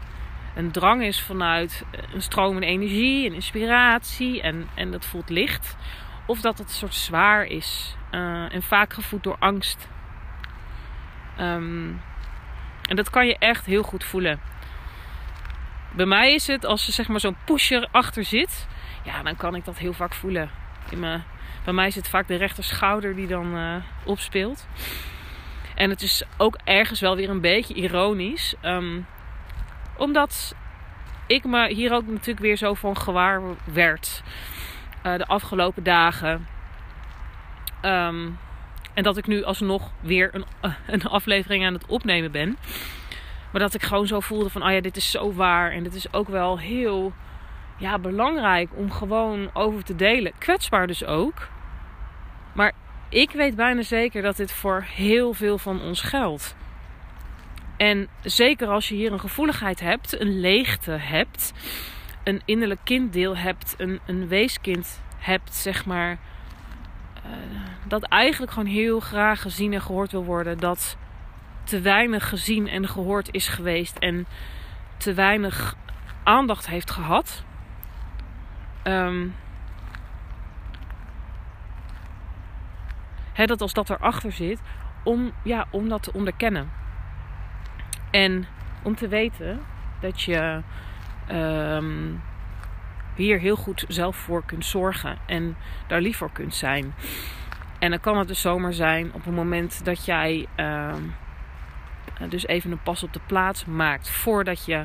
een 0.55 0.71
drang 0.71 1.03
is 1.03 1.23
vanuit 1.23 1.85
een 2.13 2.23
stromende 2.23 2.67
energie, 2.67 3.27
een 3.27 3.35
inspiratie 3.35 4.43
en, 4.43 4.69
en 4.75 4.91
dat 4.91 5.07
voelt 5.07 5.31
licht. 5.31 5.77
Of 6.27 6.41
dat 6.41 6.59
het 6.59 6.69
een 6.69 6.75
soort 6.75 6.95
zwaar 6.95 7.45
is 7.45 7.97
uh, 8.11 8.55
en 8.55 8.63
vaak 8.63 8.93
gevoed 8.93 9.23
door 9.23 9.37
angst. 9.39 9.89
Um, 11.41 12.01
en 12.89 12.97
dat 12.97 13.11
kan 13.11 13.27
je 13.27 13.39
echt 13.39 13.67
heel 13.67 13.83
goed 13.83 14.05
voelen. 14.05 14.41
Bij 15.93 16.07
mij 16.07 16.35
is 16.35 16.47
het 16.47 16.65
als 16.65 16.87
er 16.87 16.93
zeg 16.93 17.09
maar 17.09 17.21
zo'n 17.21 17.37
pusher 17.45 17.89
achter 17.91 18.25
zit, 18.25 18.67
ja, 19.05 19.23
dan 19.23 19.37
kan 19.37 19.55
ik 19.55 19.65
dat 19.65 19.79
heel 19.79 19.93
vaak 19.93 20.15
voelen. 20.15 20.51
In 20.91 20.99
mijn, 20.99 21.25
bij 21.65 21.73
mij 21.73 21.93
het 21.95 22.09
vaak 22.09 22.29
de 22.29 22.37
rechterschouder 22.37 23.15
die 23.15 23.27
dan 23.27 23.57
uh, 23.57 23.75
opspeelt. 24.05 24.67
En 25.79 25.91
het 25.91 26.03
is 26.03 26.23
ook 26.37 26.59
ergens 26.65 27.01
wel 27.01 27.17
weer 27.17 27.31
een 27.31 27.41
beetje 27.41 27.75
ironisch. 27.75 28.55
Um, 28.63 29.07
omdat 29.97 30.55
ik 31.27 31.45
me 31.45 31.69
hier 31.69 31.93
ook 31.93 32.07
natuurlijk 32.07 32.39
weer 32.39 32.57
zo 32.57 32.75
van 32.75 32.97
gewaar 32.97 33.43
werd. 33.65 34.23
Uh, 35.07 35.17
de 35.17 35.27
afgelopen 35.27 35.83
dagen. 35.83 36.47
Um, 37.83 38.39
en 38.95 39.03
dat 39.03 39.17
ik 39.17 39.27
nu 39.27 39.43
alsnog 39.43 39.91
weer 40.01 40.35
een, 40.35 40.45
een 40.95 41.03
aflevering 41.03 41.67
aan 41.67 41.75
het 41.75 41.87
opnemen 41.87 42.33
ben. 42.33 42.57
Maar 43.53 43.61
dat 43.61 43.75
ik 43.75 43.83
gewoon 43.83 44.07
zo 44.07 44.21
voelde 44.21 44.51
van, 44.51 44.63
oh 44.63 44.71
ja, 44.71 44.81
dit 44.81 44.97
is 44.97 45.11
zo 45.11 45.33
waar. 45.33 45.73
En 45.73 45.83
dit 45.83 45.95
is 45.95 46.13
ook 46.13 46.29
wel 46.29 46.59
heel 46.59 47.13
ja, 47.77 47.99
belangrijk 47.99 48.71
om 48.75 48.91
gewoon 48.91 49.51
over 49.53 49.85
te 49.85 49.97
delen. 49.97 50.33
Kwetsbaar 50.39 50.87
dus 50.87 51.05
ook. 51.05 51.49
Maar 52.53 52.73
ik 53.09 53.31
weet 53.31 53.57
bijna 53.57 53.83
zeker 53.83 54.23
dat 54.23 54.37
dit 54.37 54.53
voor 54.53 54.87
heel 54.95 55.33
veel 55.33 55.59
van 55.59 55.81
ons 55.81 56.01
geldt. 56.01 56.57
En 57.77 58.09
zeker 58.23 58.69
als 58.69 58.89
je 58.89 58.95
hier 58.95 59.13
een 59.13 59.21
gevoeligheid 59.21 59.81
hebt, 59.81 60.21
een 60.21 60.41
leegte 60.41 60.91
hebt, 60.91 61.53
een 62.25 62.43
innerlijk 62.45 62.81
kinddeel 62.85 63.37
hebt, 63.37 63.75
een, 63.79 64.01
een 64.07 64.29
weeskind 64.29 65.03
hebt, 65.19 65.55
zeg 65.55 65.87
maar 65.87 66.19
uh, 67.27 67.33
dat 67.87 68.03
eigenlijk 68.03 68.53
gewoon 68.53 68.69
heel 68.69 69.01
graag 69.01 69.43
gezien 69.43 69.73
en 69.73 69.81
gehoord 69.81 70.13
wil 70.13 70.25
worden. 70.25 70.59
Dat 70.59 70.97
te 71.65 71.81
weinig 71.81 72.29
gezien 72.29 72.69
en 72.69 72.89
gehoord 72.89 73.29
is 73.35 73.49
geweest 73.49 73.99
en 73.99 74.27
te 74.97 75.15
weinig 75.15 75.75
aandacht 76.25 76.69
heeft 76.69 76.91
gehad. 76.91 77.45
Um, 78.85 79.35
dat 83.47 83.61
als 83.61 83.73
dat 83.73 83.91
erachter 83.91 84.33
zit, 84.33 84.61
om, 85.03 85.33
ja, 85.43 85.67
om 85.71 85.89
dat 85.89 86.03
te 86.03 86.13
onderkennen. 86.13 86.71
En 88.11 88.47
om 88.83 88.95
te 88.95 89.09
weten 89.09 89.61
dat 90.01 90.21
je 90.21 90.63
um, 91.31 92.21
hier 93.15 93.39
heel 93.39 93.57
goed 93.57 93.85
zelf 93.89 94.17
voor 94.17 94.45
kunt 94.45 94.65
zorgen 94.65 95.19
en 95.27 95.57
daar 95.87 96.01
lief 96.01 96.17
voor 96.17 96.33
kunt 96.33 96.55
zijn. 96.55 96.95
En 97.79 97.91
dan 97.91 98.01
kan 98.01 98.19
het 98.19 98.29
dus 98.29 98.41
zomaar 98.41 98.73
zijn 98.73 99.13
op 99.13 99.25
het 99.25 99.35
moment 99.35 99.85
dat 99.85 100.05
jij 100.05 100.47
uh, 100.57 100.95
dus 102.29 102.47
even 102.47 102.71
een 102.71 102.83
pas 102.83 103.03
op 103.03 103.13
de 103.13 103.21
plaats 103.27 103.65
maakt 103.65 104.11
voordat 104.11 104.65
je 104.65 104.85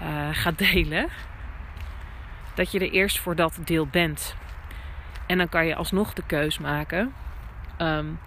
uh, 0.00 0.28
gaat 0.32 0.58
delen. 0.58 1.08
Dat 2.54 2.72
je 2.72 2.78
er 2.78 2.90
eerst 2.90 3.18
voor 3.18 3.36
dat 3.36 3.58
deel 3.64 3.86
bent. 3.86 4.36
En 5.26 5.38
dan 5.38 5.48
kan 5.48 5.66
je 5.66 5.74
alsnog 5.74 6.12
de 6.12 6.22
keus 6.26 6.58
maken 6.58 7.12
um, 7.78 8.18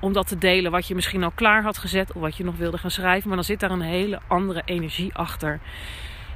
om 0.00 0.12
dat 0.12 0.26
te 0.26 0.38
delen 0.38 0.70
wat 0.70 0.86
je 0.86 0.94
misschien 0.94 1.24
al 1.24 1.30
klaar 1.30 1.62
had 1.62 1.78
gezet 1.78 2.12
of 2.12 2.20
wat 2.20 2.36
je 2.36 2.44
nog 2.44 2.56
wilde 2.56 2.78
gaan 2.78 2.90
schrijven. 2.90 3.26
Maar 3.28 3.36
dan 3.36 3.46
zit 3.46 3.60
daar 3.60 3.70
een 3.70 3.80
hele 3.80 4.20
andere 4.26 4.62
energie 4.64 5.14
achter. 5.14 5.60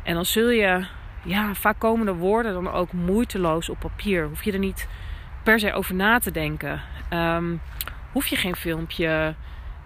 En 0.02 0.14
dan 0.14 0.24
zul 0.24 0.50
je, 0.50 0.86
ja, 1.24 1.54
vaak 1.54 1.78
komen 1.78 2.06
de 2.06 2.14
woorden 2.14 2.52
dan 2.52 2.72
ook 2.72 2.92
moeiteloos 2.92 3.68
op 3.68 3.78
papier. 3.78 4.26
Hoef 4.26 4.42
je 4.42 4.52
er 4.52 4.58
niet 4.58 4.88
per 5.42 5.60
se 5.60 5.72
over 5.72 5.94
na 5.94 6.18
te 6.18 6.30
denken. 6.30 6.80
Ehm, 7.08 7.56
hoef 8.12 8.26
je 8.26 8.36
geen 8.36 8.56
filmpje 8.56 9.34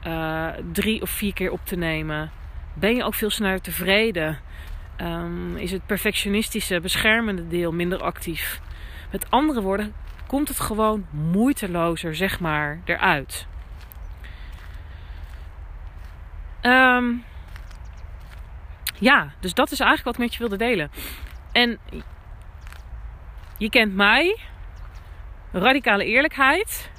uh, 0.07 0.49
drie 0.73 1.03
of 1.03 1.11
vier 1.11 1.33
keer 1.33 1.51
op 1.51 1.61
te 1.65 1.77
nemen. 1.77 2.31
Ben 2.75 2.95
je 2.95 3.05
ook 3.05 3.15
veel 3.15 3.31
sneller 3.31 3.61
tevreden? 3.61 4.39
Um, 5.01 5.57
is 5.57 5.71
het 5.71 5.87
perfectionistische, 5.87 6.81
beschermende 6.81 7.49
deel 7.49 7.73
minder 7.73 8.03
actief? 8.03 8.61
Met 9.13 9.31
andere 9.31 9.61
woorden, 9.61 9.93
komt 10.27 10.49
het 10.49 10.61
gewoon 10.61 11.07
moeitelozer, 11.11 12.15
zeg 12.15 12.41
maar, 12.41 12.81
eruit. 12.85 13.47
Um, 16.63 17.25
ja, 18.99 19.33
dus 19.41 19.55
dat 19.55 19.71
is 19.71 19.81
eigenlijk 19.81 20.05
wat 20.05 20.15
ik 20.15 20.21
met 20.21 20.33
je 20.33 20.39
wilde 20.39 20.57
delen. 20.57 20.91
En 21.53 21.79
je 23.59 23.71
kent 23.71 23.95
mij, 23.95 24.39
radicale 25.53 26.05
eerlijkheid. 26.05 26.91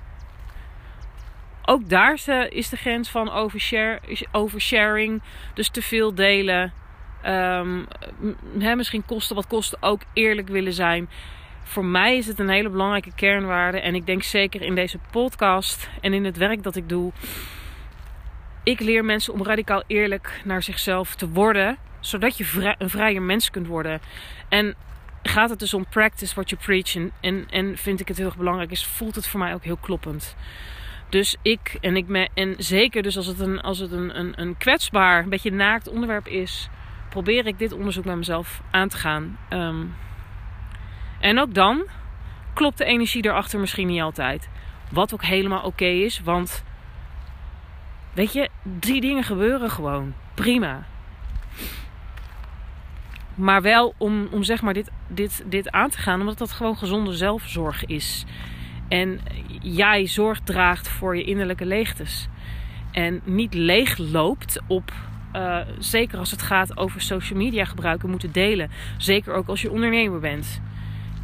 Ook 1.65 1.89
daar 1.89 2.13
is 2.49 2.69
de 2.69 2.77
grens 2.77 3.09
van 3.09 3.31
oversharing, 4.31 5.21
dus 5.53 5.69
te 5.69 5.81
veel 5.81 6.15
delen. 6.15 6.73
Um, 7.25 7.87
misschien 8.53 9.05
kosten 9.05 9.35
wat 9.35 9.47
kosten 9.47 9.81
ook 9.81 10.01
eerlijk 10.13 10.47
willen 10.47 10.73
zijn. 10.73 11.09
Voor 11.67 11.85
mij 11.85 12.17
is 12.17 12.27
het 12.27 12.39
een 12.39 12.49
hele 12.49 12.69
belangrijke 12.69 13.11
kernwaarde. 13.15 13.79
En 13.79 13.95
ik 13.95 14.05
denk 14.05 14.23
zeker 14.23 14.61
in 14.61 14.75
deze 14.75 14.99
podcast 15.11 15.89
en 16.01 16.13
in 16.13 16.25
het 16.25 16.37
werk 16.37 16.63
dat 16.63 16.75
ik 16.75 16.89
doe. 16.89 17.11
Ik 18.63 18.79
leer 18.79 19.05
mensen 19.05 19.33
om 19.33 19.43
radicaal 19.43 19.83
eerlijk 19.87 20.41
naar 20.43 20.63
zichzelf 20.63 21.15
te 21.15 21.29
worden 21.29 21.77
zodat 21.99 22.37
je 22.37 22.75
een 22.77 22.89
vrijer 22.89 23.21
mens 23.21 23.49
kunt 23.49 23.67
worden. 23.67 24.01
En 24.49 24.75
gaat 25.23 25.49
het 25.49 25.59
dus 25.59 25.73
om 25.73 25.85
practice 25.89 26.33
what 26.33 26.49
you 26.49 26.61
preach. 26.61 27.11
En, 27.21 27.45
en, 27.49 27.77
vind 27.77 27.99
ik 27.99 28.07
het 28.07 28.17
heel 28.17 28.25
erg 28.25 28.37
belangrijk 28.37 28.71
is, 28.71 28.85
voelt 28.85 29.15
het 29.15 29.27
voor 29.27 29.39
mij 29.39 29.53
ook 29.53 29.63
heel 29.63 29.77
kloppend. 29.77 30.35
Dus 31.09 31.35
ik 31.41 31.77
en 31.81 31.95
ik 31.95 32.07
me, 32.07 32.29
en 32.33 32.55
zeker 32.57 33.03
dus 33.03 33.17
als 33.17 33.25
het 33.25 33.39
een, 33.39 33.61
als 33.61 33.79
het 33.79 33.91
een, 33.91 34.19
een, 34.19 34.41
een 34.41 34.57
kwetsbaar, 34.57 35.23
een 35.23 35.29
beetje 35.29 35.51
naakt 35.51 35.89
onderwerp 35.89 36.27
is, 36.27 36.69
probeer 37.09 37.47
ik 37.47 37.59
dit 37.59 37.71
onderzoek 37.71 38.05
met 38.05 38.15
mezelf 38.15 38.61
aan 38.71 38.89
te 38.89 38.97
gaan. 38.97 39.37
Ehm, 39.49 39.85
en 41.25 41.39
ook 41.39 41.53
dan 41.53 41.83
klopt 42.53 42.77
de 42.77 42.85
energie 42.85 43.25
erachter 43.25 43.59
misschien 43.59 43.87
niet 43.87 44.01
altijd. 44.01 44.49
Wat 44.91 45.13
ook 45.13 45.23
helemaal 45.23 45.61
oké 45.63 45.85
is, 45.85 46.21
want 46.23 46.63
weet 48.13 48.33
je, 48.33 48.49
die 48.63 49.01
dingen 49.01 49.23
gebeuren 49.23 49.69
gewoon. 49.69 50.13
Prima. 50.33 50.85
Maar 53.35 53.61
wel 53.61 53.93
om, 53.97 54.27
om 54.31 54.43
zeg 54.43 54.61
maar 54.61 54.73
dit, 54.73 54.91
dit, 55.07 55.43
dit 55.45 55.71
aan 55.71 55.89
te 55.89 55.97
gaan, 55.97 56.19
omdat 56.19 56.37
dat 56.37 56.51
gewoon 56.51 56.77
gezonde 56.77 57.13
zelfzorg 57.13 57.85
is. 57.85 58.25
En 58.87 59.19
jij 59.61 60.07
zorg 60.07 60.39
draagt 60.39 60.89
voor 60.89 61.17
je 61.17 61.23
innerlijke 61.23 61.65
leegtes. 61.65 62.27
En 62.91 63.21
niet 63.23 63.53
leeg 63.53 63.97
loopt 63.97 64.61
op, 64.67 64.93
uh, 65.35 65.57
zeker 65.79 66.17
als 66.17 66.31
het 66.31 66.41
gaat 66.41 66.77
over 66.77 67.01
social 67.01 67.39
media 67.39 67.65
gebruiken, 67.65 68.09
moeten 68.09 68.31
delen. 68.31 68.71
Zeker 68.97 69.33
ook 69.33 69.47
als 69.47 69.61
je 69.61 69.71
ondernemer 69.71 70.19
bent. 70.19 70.61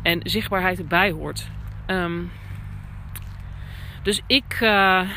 En 0.02 0.20
zichtbaarheid 0.24 0.80
erbij 0.80 1.12
hoort. 1.12 1.50
Um, 1.88 2.32
dus 4.04 4.22
ik, 4.28 4.60
uh, 4.62 5.10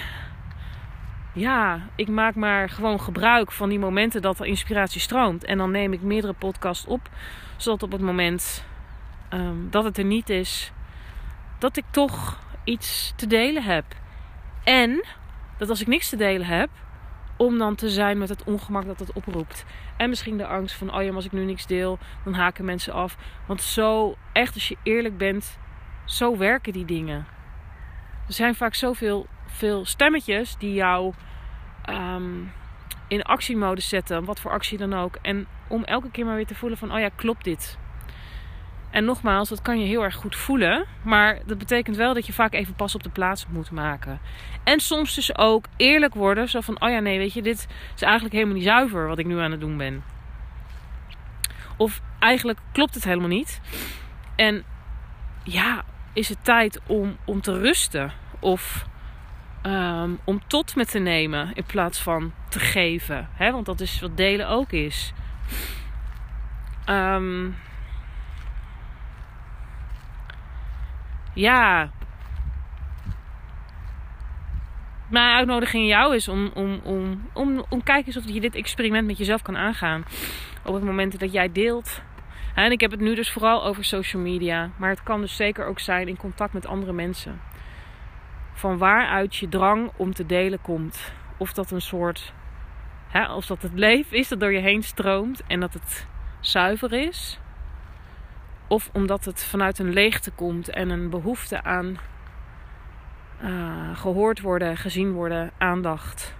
ja, 1.33 1.81
ik 1.97 2.09
maak 2.09 2.35
maar 2.35 2.69
gewoon 2.69 3.01
gebruik 3.01 3.53
van 3.53 3.69
die 3.69 3.79
momenten 3.79 4.23
dat 4.23 4.41
er 4.41 4.47
inspiratie 4.47 5.01
stroomt. 5.01 5.45
En 5.45 5.59
dan 5.59 5.71
neem 5.71 5.93
ik 5.93 6.03
meerdere 6.03 6.33
podcasts 6.33 6.87
op, 6.87 7.09
zodat 7.57 7.83
op 7.83 7.93
het 7.93 8.01
moment 8.01 8.65
um, 9.33 9.67
dat 9.71 9.85
het 9.85 9.99
er 9.99 10.05
niet 10.05 10.31
is, 10.31 10.73
dat 11.59 11.77
ik 11.77 11.85
toch 11.91 12.39
iets 12.65 13.13
te 13.17 13.27
delen 13.27 13.63
heb. 13.63 13.85
En 14.65 15.05
dat 15.59 15.69
als 15.69 15.81
ik 15.81 15.87
niks 15.87 16.09
te 16.09 16.17
delen 16.17 16.47
heb, 16.47 16.69
om 17.37 17.59
dan 17.59 17.75
te 17.75 17.89
zijn 17.89 18.19
met 18.19 18.29
het 18.29 18.45
ongemak 18.45 18.87
dat 18.87 18.99
het 18.99 19.13
oproept. 19.13 19.65
En 19.97 20.09
misschien 20.09 20.37
de 20.37 20.47
angst 20.47 20.77
van, 20.77 20.95
oh 20.95 21.03
ja, 21.03 21.13
als 21.13 21.25
ik 21.25 21.33
nu 21.33 21.45
niks 21.45 21.67
deel, 21.67 21.99
dan 22.25 22.35
haken 22.35 22.65
mensen 22.65 22.93
af. 22.93 23.17
Want 23.47 23.63
zo, 23.63 24.15
echt 24.33 24.55
als 24.55 24.69
je 24.69 24.77
eerlijk 24.83 25.17
bent, 25.17 25.59
zo 26.05 26.37
werken 26.37 26.73
die 26.73 26.85
dingen. 26.85 27.27
Er 28.27 28.33
zijn 28.33 28.55
vaak 28.55 28.75
zoveel 28.75 29.27
veel 29.47 29.85
stemmetjes 29.85 30.57
die 30.57 30.75
jou 30.75 31.15
um, 31.91 32.53
in 33.09 33.23
actiemodus 33.23 33.89
zetten, 33.89 34.25
wat 34.25 34.41
voor 34.41 34.51
actie 34.51 34.79
dan 34.79 34.95
ook. 34.95 35.19
En 35.23 35.47
om 35.69 35.85
elke 35.85 36.11
keer 36.11 36.25
maar 36.25 36.35
weer 36.35 36.47
te 36.47 36.55
voelen 36.55 36.79
van, 36.79 36.93
oh 36.93 36.99
ja, 36.99 37.09
klopt 37.09 37.45
dit? 37.45 37.79
En 38.95 39.05
nogmaals, 39.05 39.49
dat 39.49 39.63
kan 39.63 39.81
je 39.81 39.87
heel 39.87 40.03
erg 40.03 40.15
goed 40.15 40.37
voelen. 40.37 40.85
Maar 41.03 41.39
dat 41.47 41.59
betekent 41.59 41.97
wel 41.97 42.15
dat 42.15 42.27
je 42.27 42.33
vaak 42.33 42.53
even 42.53 42.75
pas 42.75 42.95
op 42.95 43.03
de 43.03 43.09
plaats 43.09 43.47
moet 43.49 43.71
maken. 43.71 44.21
En 44.65 44.81
soms 44.81 45.15
dus 45.15 45.37
ook 45.37 45.65
eerlijk 45.77 46.15
worden. 46.15 46.49
Zo 46.49 46.61
van, 46.61 46.81
oh 46.81 46.91
ja, 46.91 46.99
nee, 46.99 47.19
weet 47.19 47.33
je, 47.33 47.43
dit 47.43 47.67
is 47.95 48.03
eigenlijk 48.03 48.35
helemaal 48.35 48.55
niet 48.55 48.65
zuiver 48.65 49.07
wat 49.07 49.19
ik 49.19 49.27
nu 49.27 49.39
aan 49.39 49.51
het 49.51 49.61
doen 49.61 49.77
ben. 49.77 50.05
Of 51.77 52.01
eigenlijk 52.19 52.59
klopt 52.73 52.95
het 52.95 53.05
helemaal 53.05 53.29
niet. 53.29 53.61
En 54.37 54.65
ja, 55.45 55.85
is 56.13 56.29
het 56.29 56.45
tijd 56.45 56.81
om, 56.87 57.17
om 57.25 57.41
te 57.41 57.59
rusten? 57.59 58.13
Of 58.41 58.87
Ehm, 59.65 60.11
om 60.25 60.41
tot 60.47 60.77
me 60.77 60.87
te 60.87 60.99
nemen 60.99 61.51
in 61.55 61.65
plaats 61.65 61.99
van 61.99 62.33
te 62.49 62.59
geven. 62.59 63.29
Hè? 63.33 63.53
Want 63.53 63.67
dat 63.67 63.81
is 63.81 64.01
wat 64.01 64.17
delen 64.17 64.49
ook 64.49 64.73
is. 64.73 65.13
Um, 66.91 67.57
ja. 71.35 71.91
Mijn 75.09 75.37
uitnodiging 75.37 75.89
jou 75.89 76.15
is 76.15 76.29
om, 76.29 76.51
om, 76.55 76.81
om, 76.85 77.29
om, 77.33 77.65
om 77.69 77.83
kijk 77.83 78.07
of 78.07 78.29
je 78.29 78.41
dit 78.41 78.55
experiment 78.55 79.07
met 79.07 79.19
jezelf 79.19 79.43
kan 79.43 79.57
aangaan. 79.57 80.05
Op 80.65 80.75
het 80.75 80.85
moment 80.85 81.21
dat 81.21 81.33
jij 81.33 81.53
deelt. 81.53 82.03
En 82.55 82.73
ik 82.73 82.81
heb 82.81 82.91
het 82.91 83.01
nu 83.01 83.15
dus 83.15 83.31
vooral 83.31 83.65
over 83.65 83.85
social 83.85 84.23
media. 84.23 84.71
Maar 84.77 84.91
het 84.91 85.03
kan 85.03 85.21
dus 85.21 85.37
zeker 85.37 85.67
ook 85.67 85.81
zijn 85.81 86.09
in 86.09 86.17
contact 86.17 86.53
met 86.53 86.67
andere 86.67 86.93
mensen 86.93 87.41
van 88.55 88.79
waaruit 88.79 89.37
je 89.37 89.49
drang 89.49 89.91
om 89.97 90.15
te 90.15 90.27
delen 90.27 90.61
komt. 90.61 91.13
Of 91.37 91.53
dat 91.53 91.71
een 91.71 91.81
soort, 91.81 92.33
hè, 93.09 93.35
of 93.35 93.47
dat 93.47 93.63
het 93.63 93.73
leven 93.75 94.17
is 94.17 94.29
dat 94.29 94.41
door 94.41 94.53
je 94.53 94.61
heen 94.61 94.83
stroomt 94.83 95.43
en 95.47 95.61
dat 95.61 95.73
het 95.73 96.07
zuiver 96.41 96.93
is. 96.93 97.39
Of 98.69 98.91
omdat 98.93 99.25
het 99.25 99.45
vanuit 99.45 99.79
een 99.79 99.93
leegte 99.93 100.31
komt 100.31 100.69
en 100.69 100.91
een 100.91 101.11
behoefte 101.11 101.63
aan 101.63 101.99
uh, 103.43 103.97
gehoord 103.97 104.41
worden, 104.41 104.77
gezien 104.77 105.13
worden, 105.13 105.51
aandacht. 105.59 106.35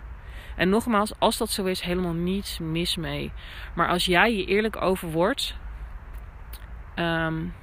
En 0.57 0.69
nogmaals, 0.69 1.19
als 1.19 1.37
dat 1.37 1.51
zo 1.51 1.65
is, 1.65 1.81
helemaal 1.81 2.13
niets 2.13 2.59
mis 2.59 2.97
mee. 2.97 3.33
Maar 3.75 3.89
als 3.89 4.05
jij 4.05 4.37
je 4.37 4.45
eerlijk 4.45 4.83
over 4.83 5.11
wordt. 5.11 5.57
Um, 6.97 7.55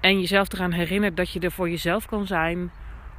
en 0.00 0.20
jezelf 0.20 0.52
eraan 0.52 0.72
herinnert 0.72 1.16
dat 1.16 1.32
je 1.32 1.40
er 1.40 1.52
voor 1.52 1.70
jezelf 1.70 2.06
kan 2.06 2.26
zijn 2.26 2.70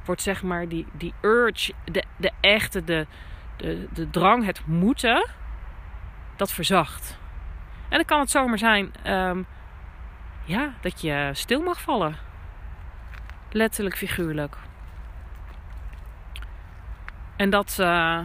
wordt 0.04 0.22
zeg 0.22 0.42
maar 0.42 0.68
die, 0.68 0.86
die 0.92 1.14
urge, 1.20 1.72
de, 1.84 2.04
de 2.16 2.30
echte, 2.40 2.84
de, 2.84 3.06
de, 3.56 3.88
de 3.92 4.10
drang, 4.10 4.44
het 4.44 4.66
moeten, 4.66 5.28
dat 6.36 6.52
verzacht. 6.52 7.18
En 7.88 7.96
dan 7.96 8.04
kan 8.04 8.20
het 8.20 8.30
zomaar 8.30 8.58
zijn 8.58 8.92
um, 9.06 9.46
ja, 10.44 10.74
dat 10.80 11.00
je 11.00 11.30
stil 11.32 11.62
mag 11.62 11.80
vallen. 11.80 12.16
Letterlijk, 13.50 13.96
figuurlijk. 13.96 14.56
En 17.36 17.50
dat, 17.50 17.76
uh, 17.80 18.20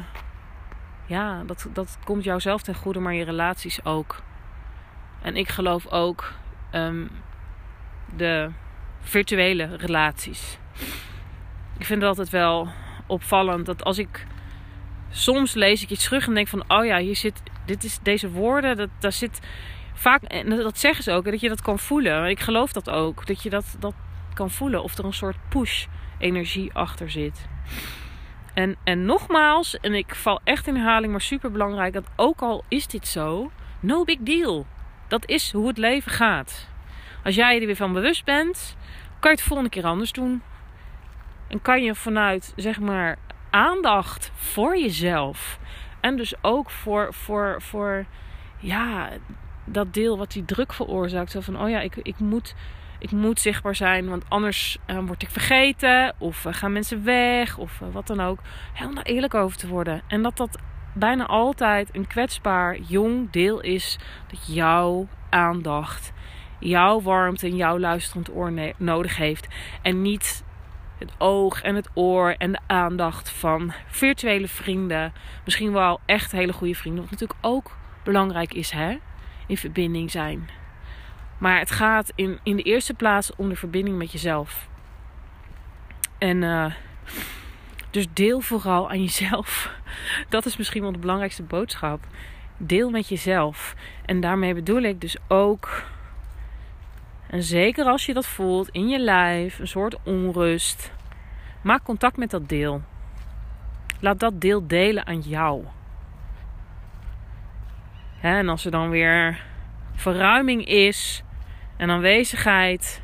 ja, 1.05 1.43
dat, 1.43 1.67
dat 1.73 1.99
komt 2.03 2.23
jouzelf 2.23 2.61
ten 2.61 2.75
goede, 2.75 2.99
maar 2.99 3.13
je 3.13 3.23
relaties 3.23 3.85
ook. 3.85 4.21
En 5.21 5.35
ik 5.35 5.49
geloof 5.49 5.87
ook 5.87 6.33
um, 6.71 7.09
de 8.15 8.51
virtuele 9.01 9.75
relaties 9.75 10.57
ik 11.77 11.85
vind 11.85 12.01
het 12.01 12.09
altijd 12.09 12.29
wel 12.29 12.67
opvallend 13.05 13.65
dat 13.65 13.83
als 13.83 13.97
ik 13.97 14.25
soms 15.09 15.53
lees 15.53 15.83
ik 15.83 15.89
iets 15.89 16.03
terug 16.03 16.27
en 16.27 16.33
denk 16.33 16.47
van 16.47 16.63
oh 16.67 16.85
ja, 16.85 16.97
hier 16.97 17.15
zit 17.15 17.41
dit 17.65 17.83
is 17.83 17.99
deze 18.01 18.29
woorden, 18.29 18.77
dat 18.77 18.89
daar 18.99 19.11
zit 19.11 19.39
vaak 19.97 20.23
en 20.23 20.49
dat 20.49 20.79
zeggen 20.79 21.03
ze 21.03 21.11
ook 21.11 21.25
dat 21.25 21.39
je 21.39 21.49
dat 21.49 21.61
kan 21.61 21.79
voelen. 21.79 22.29
Ik 22.29 22.39
geloof 22.39 22.71
dat 22.71 22.89
ook 22.89 23.25
dat 23.25 23.43
je 23.43 23.49
dat 23.49 23.75
dat 23.79 23.93
kan 24.33 24.49
voelen 24.49 24.83
of 24.83 24.97
er 24.97 25.05
een 25.05 25.13
soort 25.13 25.37
push 25.49 25.85
energie 26.17 26.73
achter 26.73 27.09
zit. 27.11 27.47
En, 28.53 28.75
en 28.83 29.05
nogmaals, 29.05 29.79
en 29.79 29.93
ik 29.93 30.15
val 30.15 30.39
echt 30.43 30.67
in 30.67 30.75
herhaling, 30.75 31.11
maar 31.11 31.21
super 31.21 31.51
belangrijk 31.51 31.93
dat 31.93 32.09
ook 32.15 32.41
al 32.41 32.63
is 32.67 32.87
dit 32.87 33.07
zo, 33.07 33.51
no 33.79 34.03
big 34.03 34.17
deal. 34.19 34.65
Dat 35.07 35.29
is 35.29 35.51
hoe 35.51 35.67
het 35.67 35.77
leven 35.77 36.11
gaat. 36.11 36.67
Als 37.23 37.35
jij 37.35 37.59
er 37.59 37.65
weer 37.65 37.75
van 37.75 37.93
bewust 37.93 38.25
bent, 38.25 38.77
kan 39.19 39.31
je 39.31 39.37
het 39.37 39.45
volgende 39.45 39.71
keer 39.71 39.85
anders 39.85 40.11
doen. 40.11 40.41
En 41.47 41.61
kan 41.61 41.83
je 41.83 41.95
vanuit, 41.95 42.53
zeg 42.55 42.79
maar, 42.79 43.17
aandacht 43.49 44.31
voor 44.35 44.77
jezelf. 44.77 45.59
En 45.99 46.15
dus 46.15 46.33
ook 46.41 46.69
voor, 46.69 47.13
voor, 47.13 47.61
voor 47.61 48.05
ja, 48.59 49.09
dat 49.67 49.93
deel 49.93 50.17
wat 50.17 50.31
die 50.31 50.45
druk 50.45 50.73
veroorzaakt. 50.73 51.31
Zo 51.31 51.39
van, 51.39 51.61
oh 51.61 51.69
ja, 51.69 51.79
ik, 51.79 51.95
ik, 51.95 52.19
moet, 52.19 52.55
ik 52.99 53.11
moet 53.11 53.39
zichtbaar 53.39 53.75
zijn, 53.75 54.09
want 54.09 54.29
anders 54.29 54.77
uh, 54.87 54.99
word 55.05 55.21
ik 55.21 55.29
vergeten. 55.29 56.13
Of 56.17 56.45
uh, 56.45 56.53
gaan 56.53 56.73
mensen 56.73 57.03
weg, 57.03 57.57
of 57.57 57.79
uh, 57.81 57.87
wat 57.91 58.07
dan 58.07 58.19
ook. 58.19 58.39
Helemaal 58.73 59.03
eerlijk 59.03 59.33
over 59.33 59.57
te 59.57 59.67
worden. 59.67 60.01
En 60.07 60.21
dat 60.21 60.37
dat 60.37 60.59
bijna 60.93 61.25
altijd 61.25 61.95
een 61.95 62.07
kwetsbaar 62.07 62.77
jong 62.79 63.31
deel 63.31 63.61
is 63.61 63.99
dat 64.27 64.55
jouw 64.55 65.07
aandacht, 65.29 66.11
jouw 66.59 67.01
warmte 67.01 67.47
en 67.47 67.55
jouw 67.55 67.79
luisterend 67.79 68.35
oor 68.35 68.53
nodig 68.77 69.17
heeft. 69.17 69.47
En 69.81 70.01
niet 70.01 70.43
het 70.99 71.11
oog 71.17 71.61
en 71.61 71.75
het 71.75 71.89
oor 71.93 72.35
en 72.37 72.51
de 72.51 72.59
aandacht 72.67 73.29
van 73.29 73.73
virtuele 73.87 74.47
vrienden. 74.47 75.13
Misschien 75.45 75.71
wel 75.71 75.99
echt 76.05 76.31
hele 76.31 76.53
goede 76.53 76.75
vrienden. 76.75 77.01
Wat 77.01 77.11
natuurlijk 77.11 77.39
ook 77.41 77.77
belangrijk 78.03 78.53
is, 78.53 78.71
hè? 78.71 78.97
In 79.47 79.57
verbinding 79.57 80.11
zijn. 80.11 80.49
Maar 81.37 81.59
het 81.59 81.71
gaat 81.71 82.11
in, 82.15 82.39
in 82.43 82.55
de 82.55 82.63
eerste 82.63 82.93
plaats 82.93 83.35
om 83.35 83.49
de 83.49 83.55
verbinding 83.55 83.97
met 83.97 84.11
jezelf. 84.11 84.67
En 86.17 86.41
uh, 86.41 86.73
dus 87.89 88.05
deel 88.13 88.39
vooral 88.39 88.89
aan 88.89 89.01
jezelf. 89.01 89.71
Dat 90.29 90.45
is 90.45 90.57
misschien 90.57 90.81
wel 90.81 90.91
de 90.91 90.97
belangrijkste 90.97 91.43
boodschap. 91.43 92.05
Deel 92.57 92.89
met 92.89 93.07
jezelf. 93.07 93.75
En 94.05 94.19
daarmee 94.19 94.53
bedoel 94.53 94.81
ik 94.81 95.01
dus 95.01 95.17
ook. 95.27 95.83
En 97.29 97.43
zeker 97.43 97.85
als 97.85 98.05
je 98.05 98.13
dat 98.13 98.25
voelt 98.25 98.69
in 98.69 98.87
je 98.87 98.99
lijf, 98.99 99.59
een 99.59 99.67
soort 99.67 99.97
onrust. 100.03 100.91
Maak 101.61 101.83
contact 101.83 102.17
met 102.17 102.29
dat 102.29 102.49
deel. 102.49 102.81
Laat 103.99 104.19
dat 104.19 104.41
deel 104.41 104.67
delen 104.67 105.05
aan 105.05 105.19
jou. 105.19 105.63
En 108.21 108.49
als 108.49 108.65
er 108.65 108.71
dan 108.71 108.89
weer 108.89 109.43
verruiming 109.95 110.65
is 110.65 111.23
en 111.77 111.89
aanwezigheid, 111.89 113.01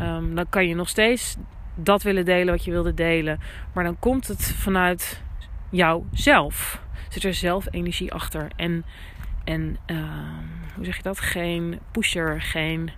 um, 0.00 0.34
dan 0.34 0.48
kan 0.48 0.68
je 0.68 0.74
nog 0.74 0.88
steeds 0.88 1.36
dat 1.74 2.02
willen 2.02 2.24
delen 2.24 2.54
wat 2.54 2.64
je 2.64 2.70
wilde 2.70 2.94
delen. 2.94 3.40
Maar 3.74 3.84
dan 3.84 3.98
komt 3.98 4.26
het 4.26 4.52
vanuit 4.52 5.22
jouzelf. 5.70 6.82
Zit 7.08 7.24
er 7.24 7.34
zelf 7.34 7.66
energie 7.70 8.12
achter. 8.12 8.48
En, 8.56 8.84
en 9.44 9.76
uh, 9.86 9.98
hoe 10.74 10.84
zeg 10.84 10.96
je 10.96 11.02
dat? 11.02 11.20
Geen 11.20 11.80
pusher, 11.90 12.42
geen 12.42 12.90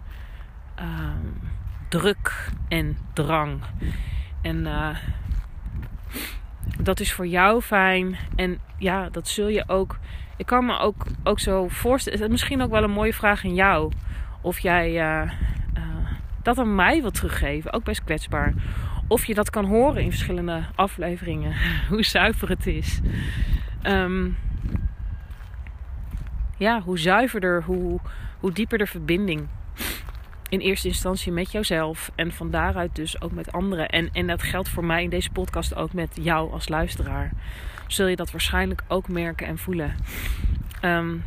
uh, 0.81 0.85
druk 1.88 2.51
en 2.68 2.98
drang. 3.12 3.61
En 4.42 4.57
uh, 4.66 4.96
dat 6.83 7.01
is 7.01 7.12
voor 7.12 7.27
jou 7.27 7.61
fijn. 7.61 8.16
En 8.37 8.59
ja, 8.79 9.09
dat 9.11 9.29
zul 9.29 9.49
je 9.49 9.64
ook. 9.66 9.99
Ik 10.37 10.47
kan 10.47 10.66
me 10.66 10.79
ook, 10.79 11.07
ook 11.25 11.40
zo 11.40 11.68
voorstellen. 11.68 12.31
Misschien 12.31 12.62
ook 12.62 12.71
wel 12.71 12.83
een 12.83 12.90
mooie 12.90 13.14
vraag 13.14 13.45
aan 13.45 13.55
jou. 13.55 13.92
Of 14.40 14.59
jij 14.59 15.01
dat 16.42 16.59
aan 16.59 16.75
mij 16.75 17.01
wil 17.01 17.11
teruggeven. 17.11 17.73
Ook 17.73 17.85
best 17.85 18.05
kwetsbaar. 18.05 18.55
Of 19.09 19.25
je 19.25 19.35
dat 19.35 19.51
kan 19.51 19.64
horen 19.64 20.03
in 20.03 20.11
verschillende 20.11 20.62
afleveringen. 20.75 21.55
hoe 21.90 22.05
zuiver 22.05 22.49
het 22.49 22.66
is. 22.66 23.01
Um, 23.83 24.37
ja, 26.57 26.81
hoe 26.81 26.99
zuiverder, 26.99 27.62
hoe, 27.62 28.01
hoe 28.40 28.53
dieper 28.53 28.79
de 28.79 28.87
verbinding. 28.87 29.49
In 30.52 30.60
eerste 30.60 30.88
instantie 30.88 31.32
met 31.32 31.52
jouzelf. 31.52 32.10
En 32.14 32.32
van 32.32 32.50
daaruit 32.50 32.96
dus 32.96 33.20
ook 33.20 33.32
met 33.32 33.52
anderen. 33.52 33.88
En, 33.88 34.08
en 34.12 34.26
dat 34.26 34.42
geldt 34.42 34.68
voor 34.68 34.84
mij 34.84 35.02
in 35.02 35.10
deze 35.10 35.30
podcast 35.30 35.74
ook 35.74 35.92
met 35.92 36.18
jou 36.20 36.52
als 36.52 36.68
luisteraar. 36.68 37.32
Zul 37.86 38.06
je 38.06 38.16
dat 38.16 38.30
waarschijnlijk 38.30 38.82
ook 38.88 39.08
merken 39.08 39.46
en 39.46 39.58
voelen. 39.58 39.94
Um, 40.84 41.24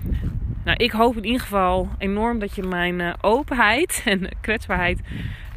nou, 0.64 0.78
ik 0.78 0.92
hoop 0.92 1.16
in 1.18 1.26
ieder 1.26 1.42
geval 1.42 1.90
enorm 1.98 2.40
dat 2.40 2.56
je 2.56 2.64
mijn 2.64 3.00
uh, 3.00 3.14
openheid 3.22 4.02
en 4.06 4.30
kwetsbaarheid 4.42 5.00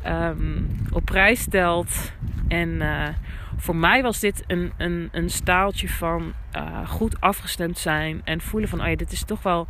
um, 0.06 0.80
op 0.90 1.04
prijs 1.04 1.40
stelt. 1.40 2.12
En 2.48 2.68
uh, 2.68 3.08
voor 3.56 3.76
mij 3.76 4.02
was 4.02 4.20
dit 4.20 4.44
een, 4.46 4.72
een, 4.76 5.08
een 5.12 5.30
staaltje 5.30 5.88
van 5.88 6.32
uh, 6.56 6.88
goed 6.88 7.20
afgestemd 7.20 7.78
zijn 7.78 8.20
en 8.24 8.40
voelen 8.40 8.68
van, 8.68 8.80
oh 8.80 8.86
ja, 8.88 8.96
dit 8.96 9.12
is 9.12 9.24
toch 9.24 9.42
wel 9.42 9.66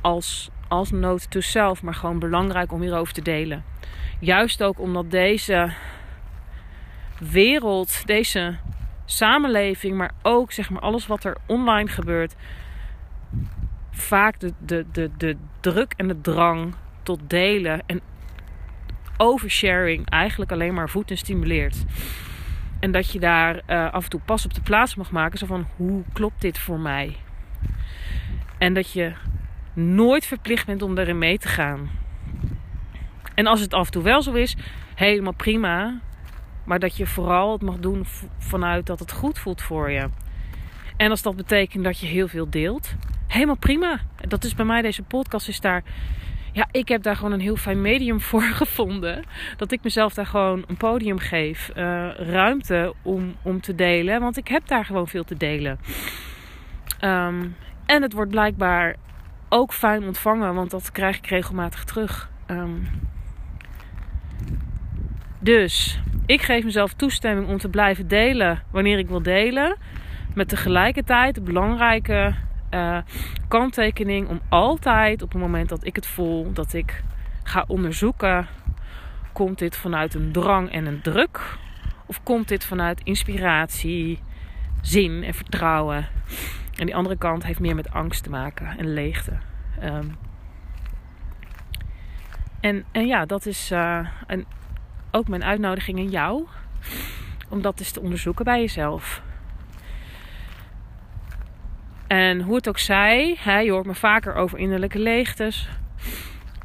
als, 0.00 0.50
als 0.68 0.90
note 0.90 1.28
to 1.28 1.40
self, 1.40 1.82
maar 1.82 1.94
gewoon 1.94 2.18
belangrijk 2.18 2.72
om 2.72 2.80
hierover 2.80 3.14
te 3.14 3.22
delen. 3.22 3.64
Juist 4.20 4.62
ook 4.62 4.80
omdat 4.80 5.10
deze 5.10 5.72
wereld, 7.18 8.06
deze 8.06 8.56
samenleving, 9.04 9.96
maar 9.96 10.10
ook 10.22 10.52
zeg 10.52 10.70
maar 10.70 10.82
alles 10.82 11.06
wat 11.06 11.24
er 11.24 11.36
online 11.46 11.88
gebeurt, 11.88 12.34
vaak 13.90 14.40
de, 14.40 14.52
de, 14.58 14.86
de, 14.92 15.10
de 15.16 15.36
druk 15.60 15.94
en 15.96 16.08
de 16.08 16.20
drang 16.20 16.74
tot 17.02 17.20
delen 17.26 17.82
en 17.86 18.00
oversharing 19.16 20.10
eigenlijk 20.10 20.52
alleen 20.52 20.74
maar 20.74 20.88
voedt 20.88 21.10
en 21.10 21.18
stimuleert. 21.18 21.84
En 22.80 22.92
dat 22.92 23.12
je 23.12 23.18
daar 23.18 23.54
uh, 23.54 23.92
af 23.92 24.04
en 24.04 24.10
toe 24.10 24.20
pas 24.20 24.44
op 24.44 24.54
de 24.54 24.60
plaats 24.60 24.94
mag 24.94 25.10
maken. 25.10 25.38
Zo 25.38 25.46
van, 25.46 25.66
hoe 25.76 26.02
klopt 26.12 26.40
dit 26.40 26.58
voor 26.58 26.80
mij? 26.80 27.16
En 28.58 28.74
dat 28.74 28.92
je 28.92 29.12
nooit 29.78 30.26
verplicht 30.26 30.66
bent 30.66 30.82
om 30.82 30.94
daarin 30.94 31.18
mee 31.18 31.38
te 31.38 31.48
gaan. 31.48 31.90
En 33.34 33.46
als 33.46 33.60
het 33.60 33.74
af 33.74 33.86
en 33.86 33.92
toe 33.92 34.02
wel 34.02 34.22
zo 34.22 34.32
is, 34.32 34.56
helemaal 34.94 35.32
prima. 35.32 36.00
Maar 36.64 36.78
dat 36.78 36.96
je 36.96 37.06
vooral 37.06 37.52
het 37.52 37.62
mag 37.62 37.78
doen 37.78 38.06
vanuit 38.38 38.86
dat 38.86 38.98
het 38.98 39.12
goed 39.12 39.38
voelt 39.38 39.62
voor 39.62 39.90
je. 39.90 40.08
En 40.96 41.10
als 41.10 41.22
dat 41.22 41.36
betekent 41.36 41.84
dat 41.84 41.98
je 41.98 42.06
heel 42.06 42.28
veel 42.28 42.50
deelt, 42.50 42.94
helemaal 43.26 43.56
prima. 43.56 44.00
Dat 44.28 44.44
is 44.44 44.54
bij 44.54 44.64
mij, 44.64 44.82
deze 44.82 45.02
podcast 45.02 45.48
is 45.48 45.60
daar. 45.60 45.82
Ja, 46.52 46.68
ik 46.70 46.88
heb 46.88 47.02
daar 47.02 47.16
gewoon 47.16 47.32
een 47.32 47.40
heel 47.40 47.56
fijn 47.56 47.80
medium 47.80 48.20
voor 48.30 48.42
gevonden. 48.42 49.24
Dat 49.56 49.72
ik 49.72 49.82
mezelf 49.82 50.14
daar 50.14 50.26
gewoon 50.26 50.64
een 50.66 50.76
podium 50.76 51.18
geef. 51.18 51.70
Uh, 51.76 52.10
ruimte 52.14 52.94
om, 53.02 53.36
om 53.42 53.60
te 53.60 53.74
delen. 53.74 54.20
Want 54.20 54.36
ik 54.36 54.48
heb 54.48 54.66
daar 54.66 54.84
gewoon 54.84 55.08
veel 55.08 55.24
te 55.24 55.36
delen. 55.36 55.78
Um, 57.04 57.56
en 57.86 58.02
het 58.02 58.12
wordt 58.12 58.30
blijkbaar 58.30 58.96
ook 59.48 59.72
fijn 59.72 60.04
ontvangen. 60.04 60.54
Want 60.54 60.70
dat 60.70 60.92
krijg 60.92 61.16
ik 61.16 61.26
regelmatig 61.26 61.84
terug. 61.84 62.30
Um, 62.50 62.86
dus 65.38 66.00
ik 66.26 66.42
geef 66.42 66.64
mezelf 66.64 66.92
toestemming 66.92 67.48
om 67.48 67.58
te 67.58 67.68
blijven 67.68 68.08
delen 68.08 68.62
wanneer 68.70 68.98
ik 68.98 69.08
wil 69.08 69.22
delen. 69.22 69.76
Met 70.34 70.48
tegelijkertijd 70.48 71.34
de 71.34 71.40
belangrijke 71.40 72.34
uh, 72.70 72.98
kanttekening 73.48 74.28
om 74.28 74.40
altijd 74.48 75.22
op 75.22 75.32
het 75.32 75.40
moment 75.40 75.68
dat 75.68 75.84
ik 75.84 75.96
het 75.96 76.06
voel, 76.06 76.52
dat 76.52 76.72
ik 76.72 77.02
ga 77.42 77.64
onderzoeken, 77.66 78.46
komt 79.32 79.58
dit 79.58 79.76
vanuit 79.76 80.14
een 80.14 80.32
drang 80.32 80.72
en 80.72 80.86
een 80.86 81.00
druk? 81.00 81.56
Of 82.06 82.22
komt 82.22 82.48
dit 82.48 82.64
vanuit 82.64 83.00
inspiratie, 83.04 84.18
zin 84.82 85.22
en 85.24 85.34
vertrouwen? 85.34 86.06
En 86.78 86.86
die 86.86 86.96
andere 86.96 87.16
kant 87.16 87.44
heeft 87.44 87.60
meer 87.60 87.74
met 87.74 87.90
angst 87.90 88.22
te 88.22 88.30
maken 88.30 88.78
en 88.78 88.92
leegte. 88.92 89.32
Um, 89.82 90.16
en, 92.60 92.84
en 92.92 93.06
ja, 93.06 93.26
dat 93.26 93.46
is 93.46 93.70
een, 94.26 94.46
ook 95.10 95.28
mijn 95.28 95.44
uitnodiging 95.44 95.98
aan 95.98 96.10
jou. 96.10 96.46
Om 97.48 97.62
dat 97.62 97.78
eens 97.78 97.90
te 97.90 98.00
onderzoeken 98.00 98.44
bij 98.44 98.60
jezelf. 98.60 99.22
En 102.06 102.40
hoe 102.40 102.54
het 102.54 102.68
ook 102.68 102.78
zij, 102.78 103.36
hè, 103.38 103.58
je 103.58 103.70
hoort 103.70 103.86
me 103.86 103.94
vaker 103.94 104.34
over 104.34 104.58
innerlijke 104.58 104.98
leegtes. 104.98 105.68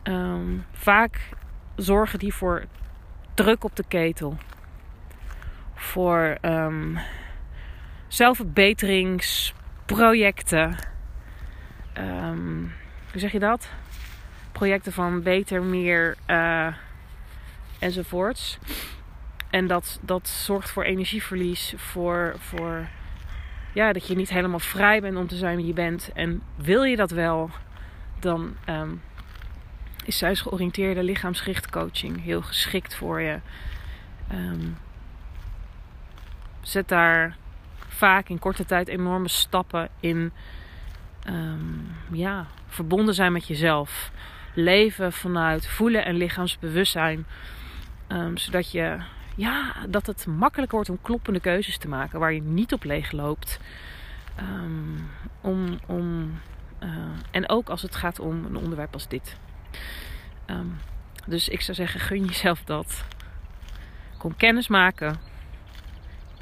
Um, 0.03 0.65
vaak 0.71 1.29
zorgen 1.75 2.19
die 2.19 2.33
voor 2.33 2.65
druk 3.33 3.63
op 3.63 3.75
de 3.75 3.83
ketel. 3.87 4.37
Voor 5.73 6.37
um, 6.41 6.97
zelfverbeteringsprojecten. 9.85 10.77
Um, 11.97 12.73
hoe 13.11 13.19
zeg 13.19 13.31
je 13.31 13.39
dat? 13.39 13.69
Projecten 14.51 14.93
van 14.93 15.23
beter, 15.23 15.63
meer 15.63 16.15
uh, 16.27 16.67
enzovoorts. 17.79 18.57
En 19.49 19.67
dat, 19.67 19.99
dat 20.01 20.27
zorgt 20.27 20.69
voor 20.71 20.83
energieverlies, 20.83 21.73
voor, 21.77 22.35
voor 22.37 22.87
ja, 23.73 23.93
dat 23.93 24.07
je 24.07 24.15
niet 24.15 24.29
helemaal 24.29 24.59
vrij 24.59 25.01
bent 25.01 25.17
om 25.17 25.27
te 25.27 25.35
zijn 25.35 25.57
wie 25.57 25.65
je 25.65 25.73
bent. 25.73 26.11
En 26.13 26.41
wil 26.55 26.83
je 26.83 26.95
dat 26.95 27.11
wel, 27.11 27.49
dan 28.19 28.55
um, 28.69 29.01
is 30.05 30.41
georiënteerde 30.41 31.03
lichaamsgerichte 31.03 31.69
coaching 31.69 32.23
heel 32.23 32.41
geschikt 32.41 32.95
voor 32.95 33.21
je. 33.21 33.39
Um, 34.31 34.77
zet 36.61 36.87
daar 36.87 37.35
vaak 37.93 38.29
in 38.29 38.39
korte 38.39 38.65
tijd 38.65 38.87
enorme 38.87 39.29
stappen 39.29 39.89
in. 39.99 40.31
Um, 41.29 41.87
ja, 42.11 42.45
verbonden 42.67 43.13
zijn 43.13 43.31
met 43.31 43.47
jezelf. 43.47 44.11
Leven 44.53 45.13
vanuit 45.13 45.67
voelen 45.67 46.05
en 46.05 46.15
lichaamsbewustzijn. 46.15 47.25
zodat 48.35 48.71
je 48.71 48.97
ja, 49.35 49.73
dat 49.89 50.05
het 50.05 50.25
makkelijker 50.27 50.75
wordt 50.75 50.89
om 50.89 51.01
kloppende 51.01 51.39
keuzes 51.39 51.77
te 51.77 51.87
maken 51.87 52.19
waar 52.19 52.33
je 52.33 52.41
niet 52.41 52.73
op 52.73 52.83
leeg 52.83 53.11
loopt. 53.11 53.59
Um, 54.39 55.09
om 55.41 55.79
om 55.85 56.33
uh, 56.83 56.89
En 57.31 57.49
ook 57.49 57.69
als 57.69 57.81
het 57.81 57.95
gaat 57.95 58.19
om 58.19 58.45
een 58.45 58.55
onderwerp 58.55 58.93
als 58.93 59.07
dit. 59.07 59.37
Ehm, 60.45 60.67
dus 61.25 61.49
ik 61.49 61.61
zou 61.61 61.77
zeggen, 61.77 61.99
gun 61.99 62.25
jezelf 62.25 62.63
dat. 62.63 63.05
Kom 64.17 64.35
kennis 64.35 64.67
maken. 64.67 65.19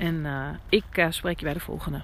En 0.01 0.15
uh, 0.25 0.47
ik 0.69 0.97
uh, 0.97 1.05
spreek 1.09 1.39
je 1.39 1.45
bij 1.45 1.53
de 1.53 1.59
volgende. 1.59 2.01